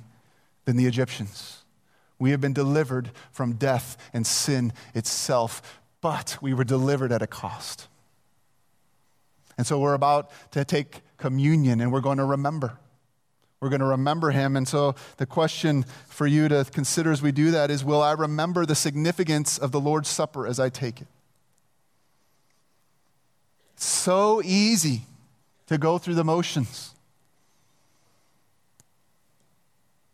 than 0.66 0.76
the 0.76 0.86
Egyptians. 0.86 1.64
We 2.20 2.32
have 2.32 2.42
been 2.42 2.54
delivered 2.54 3.12
from 3.32 3.54
death 3.54 3.98
and 4.14 4.26
sin 4.26 4.74
itself, 4.94 5.82
but 6.02 6.38
we 6.42 6.54
were 6.54 6.64
delivered 6.64 7.12
at 7.12 7.22
a 7.22 7.28
cost. 7.28 7.88
And 9.58 9.66
so 9.66 9.80
we're 9.80 9.94
about 9.94 10.32
to 10.52 10.66
take 10.66 11.02
communion 11.18 11.80
and 11.80 11.92
we're 11.92 12.02
going 12.02 12.18
to 12.18 12.26
remember. 12.26 12.78
We're 13.66 13.70
going 13.70 13.80
to 13.80 13.88
remember 13.88 14.30
him. 14.30 14.56
And 14.56 14.68
so 14.68 14.94
the 15.18 15.26
question 15.26 15.86
for 16.08 16.28
you 16.28 16.48
to 16.50 16.68
consider 16.72 17.12
as 17.12 17.24
we 17.24 17.32
do 17.32 17.50
that 17.50 17.72
is 17.72 17.84
Will 17.84 18.00
I 18.00 18.12
remember 18.12 18.64
the 18.64 18.76
significance 18.76 19.58
of 19.58 19.72
the 19.72 19.80
Lord's 19.80 20.08
Supper 20.08 20.46
as 20.46 20.60
I 20.60 20.70
take 20.70 21.02
it? 21.02 21.08
So 23.76 24.40
easy 24.44 25.02
to 25.66 25.80
go 25.80 25.98
through 25.98 26.14
the 26.14 26.24
motions. 26.24 26.94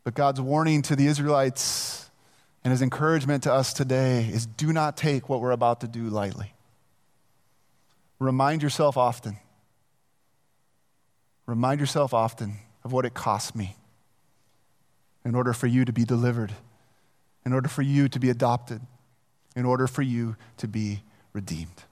But 0.05 0.13
God's 0.13 0.39
warning 0.39 0.81
to 0.83 0.95
the 0.95 1.07
Israelites 1.07 2.09
and 2.63 2.71
his 2.71 2.81
encouragement 2.81 3.43
to 3.43 3.51
us 3.51 3.73
today 3.73 4.29
is 4.31 4.45
do 4.45 4.71
not 4.71 4.95
take 4.95 5.27
what 5.27 5.41
we're 5.41 5.51
about 5.51 5.81
to 5.81 5.89
do 5.89 6.03
lightly. 6.03 6.53
Remind 8.17 8.63
yourself 8.63 8.95
often. 8.95 9.35
Remind 11.47 11.81
yourself 11.81 12.13
often 12.13 12.57
of 12.83 12.91
what 12.91 13.05
it 13.05 13.13
cost 13.13 13.55
me 13.55 13.75
in 15.23 15.35
order 15.35 15.53
for 15.53 15.67
you 15.67 15.85
to 15.85 15.93
be 15.93 16.03
delivered, 16.03 16.51
in 17.45 17.53
order 17.53 17.69
for 17.69 17.81
you 17.81 18.07
to 18.09 18.19
be 18.19 18.29
adopted, 18.29 18.81
in 19.55 19.65
order 19.65 19.87
for 19.87 20.01
you 20.01 20.35
to 20.57 20.67
be 20.67 21.01
redeemed. 21.33 21.83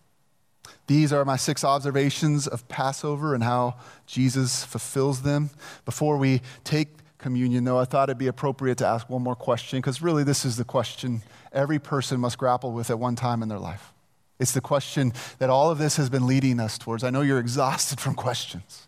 These 0.87 1.13
are 1.13 1.23
my 1.25 1.35
six 1.35 1.63
observations 1.63 2.47
of 2.47 2.67
Passover 2.67 3.35
and 3.35 3.43
how 3.43 3.75
Jesus 4.07 4.63
fulfills 4.63 5.21
them. 5.21 5.51
Before 5.85 6.17
we 6.17 6.41
take 6.63 6.89
communion, 7.17 7.63
though, 7.63 7.77
I 7.77 7.85
thought 7.85 8.09
it'd 8.09 8.17
be 8.17 8.27
appropriate 8.27 8.79
to 8.79 8.87
ask 8.87 9.09
one 9.09 9.21
more 9.21 9.35
question 9.35 9.79
because 9.79 10.01
really 10.01 10.23
this 10.23 10.45
is 10.45 10.57
the 10.57 10.63
question 10.63 11.21
every 11.51 11.79
person 11.79 12.19
must 12.19 12.37
grapple 12.37 12.71
with 12.71 12.89
at 12.89 12.97
one 12.97 13.15
time 13.15 13.43
in 13.43 13.49
their 13.49 13.59
life. 13.59 13.93
It's 14.39 14.53
the 14.53 14.61
question 14.61 15.13
that 15.39 15.49
all 15.49 15.69
of 15.69 15.77
this 15.77 15.97
has 15.97 16.09
been 16.09 16.25
leading 16.25 16.59
us 16.59 16.77
towards. 16.77 17.03
I 17.03 17.09
know 17.09 17.21
you're 17.21 17.39
exhausted 17.47 17.99
from 17.99 18.15
questions, 18.15 18.87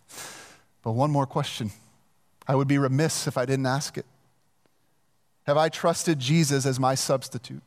but 0.81 0.93
one 0.93 1.11
more 1.11 1.25
question 1.25 1.71
I 2.47 2.56
would 2.56 2.67
be 2.67 2.77
remiss 2.77 3.27
if 3.27 3.38
I 3.38 3.45
didn't 3.45 3.65
ask 3.65 3.97
it. 3.97 4.06
Have 5.47 5.58
I 5.58 5.69
trusted 5.69 6.19
Jesus 6.19 6.65
as 6.65 6.80
my 6.80 6.95
substitute? 6.95 7.63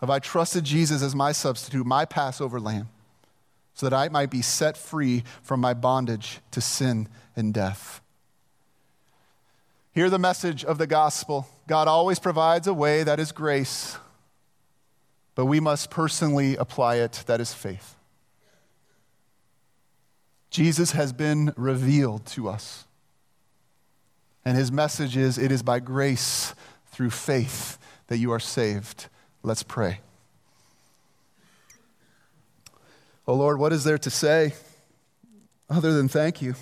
Have 0.00 0.10
I 0.10 0.18
trusted 0.18 0.64
Jesus 0.64 1.02
as 1.02 1.14
my 1.14 1.32
substitute, 1.32 1.84
my 1.84 2.04
Passover 2.04 2.60
lamb, 2.60 2.88
so 3.74 3.88
that 3.88 3.96
I 3.96 4.08
might 4.08 4.30
be 4.30 4.42
set 4.42 4.76
free 4.76 5.24
from 5.42 5.60
my 5.60 5.74
bondage 5.74 6.40
to 6.52 6.60
sin 6.60 7.08
and 7.34 7.52
death? 7.52 8.00
Hear 9.92 10.10
the 10.10 10.18
message 10.18 10.64
of 10.64 10.78
the 10.78 10.86
gospel 10.86 11.48
God 11.66 11.88
always 11.88 12.18
provides 12.18 12.66
a 12.66 12.72
way 12.72 13.02
that 13.02 13.20
is 13.20 13.32
grace, 13.32 13.98
but 15.34 15.46
we 15.46 15.60
must 15.60 15.90
personally 15.90 16.56
apply 16.56 16.96
it, 16.96 17.24
that 17.26 17.40
is 17.40 17.52
faith. 17.52 17.97
Jesus 20.50 20.92
has 20.92 21.12
been 21.12 21.52
revealed 21.56 22.26
to 22.26 22.48
us. 22.48 22.84
And 24.44 24.56
his 24.56 24.72
message 24.72 25.16
is 25.16 25.36
it 25.36 25.52
is 25.52 25.62
by 25.62 25.78
grace 25.78 26.54
through 26.90 27.10
faith 27.10 27.78
that 28.06 28.18
you 28.18 28.32
are 28.32 28.40
saved. 28.40 29.08
Let's 29.42 29.62
pray. 29.62 30.00
Oh 33.26 33.34
Lord, 33.34 33.58
what 33.58 33.72
is 33.72 33.84
there 33.84 33.98
to 33.98 34.10
say 34.10 34.54
other 35.68 35.92
than 35.92 36.08
thank 36.08 36.40
you? 36.40 36.54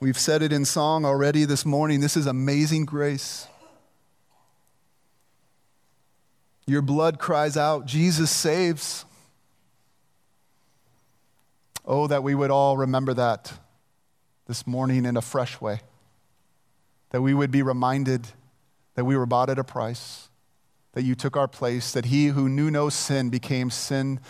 We've 0.00 0.18
said 0.18 0.42
it 0.42 0.52
in 0.52 0.64
song 0.64 1.04
already 1.04 1.44
this 1.44 1.66
morning. 1.66 2.00
This 2.00 2.16
is 2.16 2.26
amazing 2.26 2.84
grace. 2.84 3.48
Your 6.66 6.82
blood 6.82 7.18
cries 7.18 7.56
out, 7.56 7.86
Jesus 7.86 8.30
saves. 8.30 9.04
Oh, 11.90 12.06
that 12.06 12.22
we 12.22 12.34
would 12.34 12.50
all 12.50 12.76
remember 12.76 13.14
that 13.14 13.54
this 14.46 14.66
morning 14.66 15.06
in 15.06 15.16
a 15.16 15.22
fresh 15.22 15.58
way. 15.58 15.80
That 17.10 17.22
we 17.22 17.32
would 17.32 17.50
be 17.50 17.62
reminded 17.62 18.28
that 18.94 19.06
we 19.06 19.16
were 19.16 19.24
bought 19.24 19.48
at 19.48 19.58
a 19.58 19.64
price, 19.64 20.28
that 20.92 21.04
you 21.04 21.14
took 21.14 21.34
our 21.34 21.48
place, 21.48 21.92
that 21.92 22.04
he 22.04 22.26
who 22.26 22.46
knew 22.46 22.70
no 22.70 22.90
sin 22.90 23.30
became 23.30 23.70
sin 23.70 24.20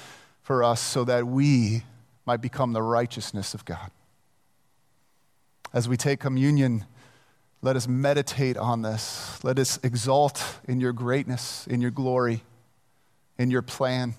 for 0.40 0.62
us 0.62 0.80
so 0.80 1.02
that 1.02 1.26
we 1.26 1.82
might 2.24 2.40
become 2.40 2.74
the 2.74 2.82
righteousness 2.82 3.54
of 3.54 3.64
God. 3.64 3.90
As 5.72 5.88
we 5.88 5.96
take 5.96 6.20
communion, 6.20 6.84
let 7.61 7.74
us 7.74 7.88
meditate 7.88 8.56
on 8.56 8.82
this. 8.82 9.42
Let 9.42 9.59
us 9.59 9.80
exalt 9.82 10.61
in 10.68 10.80
your 10.80 10.92
greatness, 10.92 11.66
in 11.66 11.80
your 11.80 11.90
glory, 11.90 12.44
in 13.36 13.50
your 13.50 13.62
plan. 13.62 14.14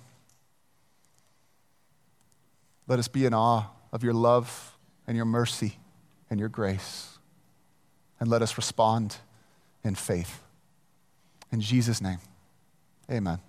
Let 2.89 2.97
us 2.97 3.07
be 3.07 3.25
in 3.25 3.33
awe 3.33 3.67
of 3.93 4.03
your 4.03 4.13
love 4.13 4.75
and 5.07 5.15
your 5.15 5.25
mercy 5.25 5.77
and 6.29 6.39
your 6.39 6.49
grace. 6.49 7.19
And 8.19 8.29
let 8.29 8.41
us 8.41 8.57
respond 8.57 9.15
in 9.83 9.95
faith. 9.95 10.41
In 11.51 11.61
Jesus' 11.61 12.01
name, 12.01 12.17
amen. 13.09 13.39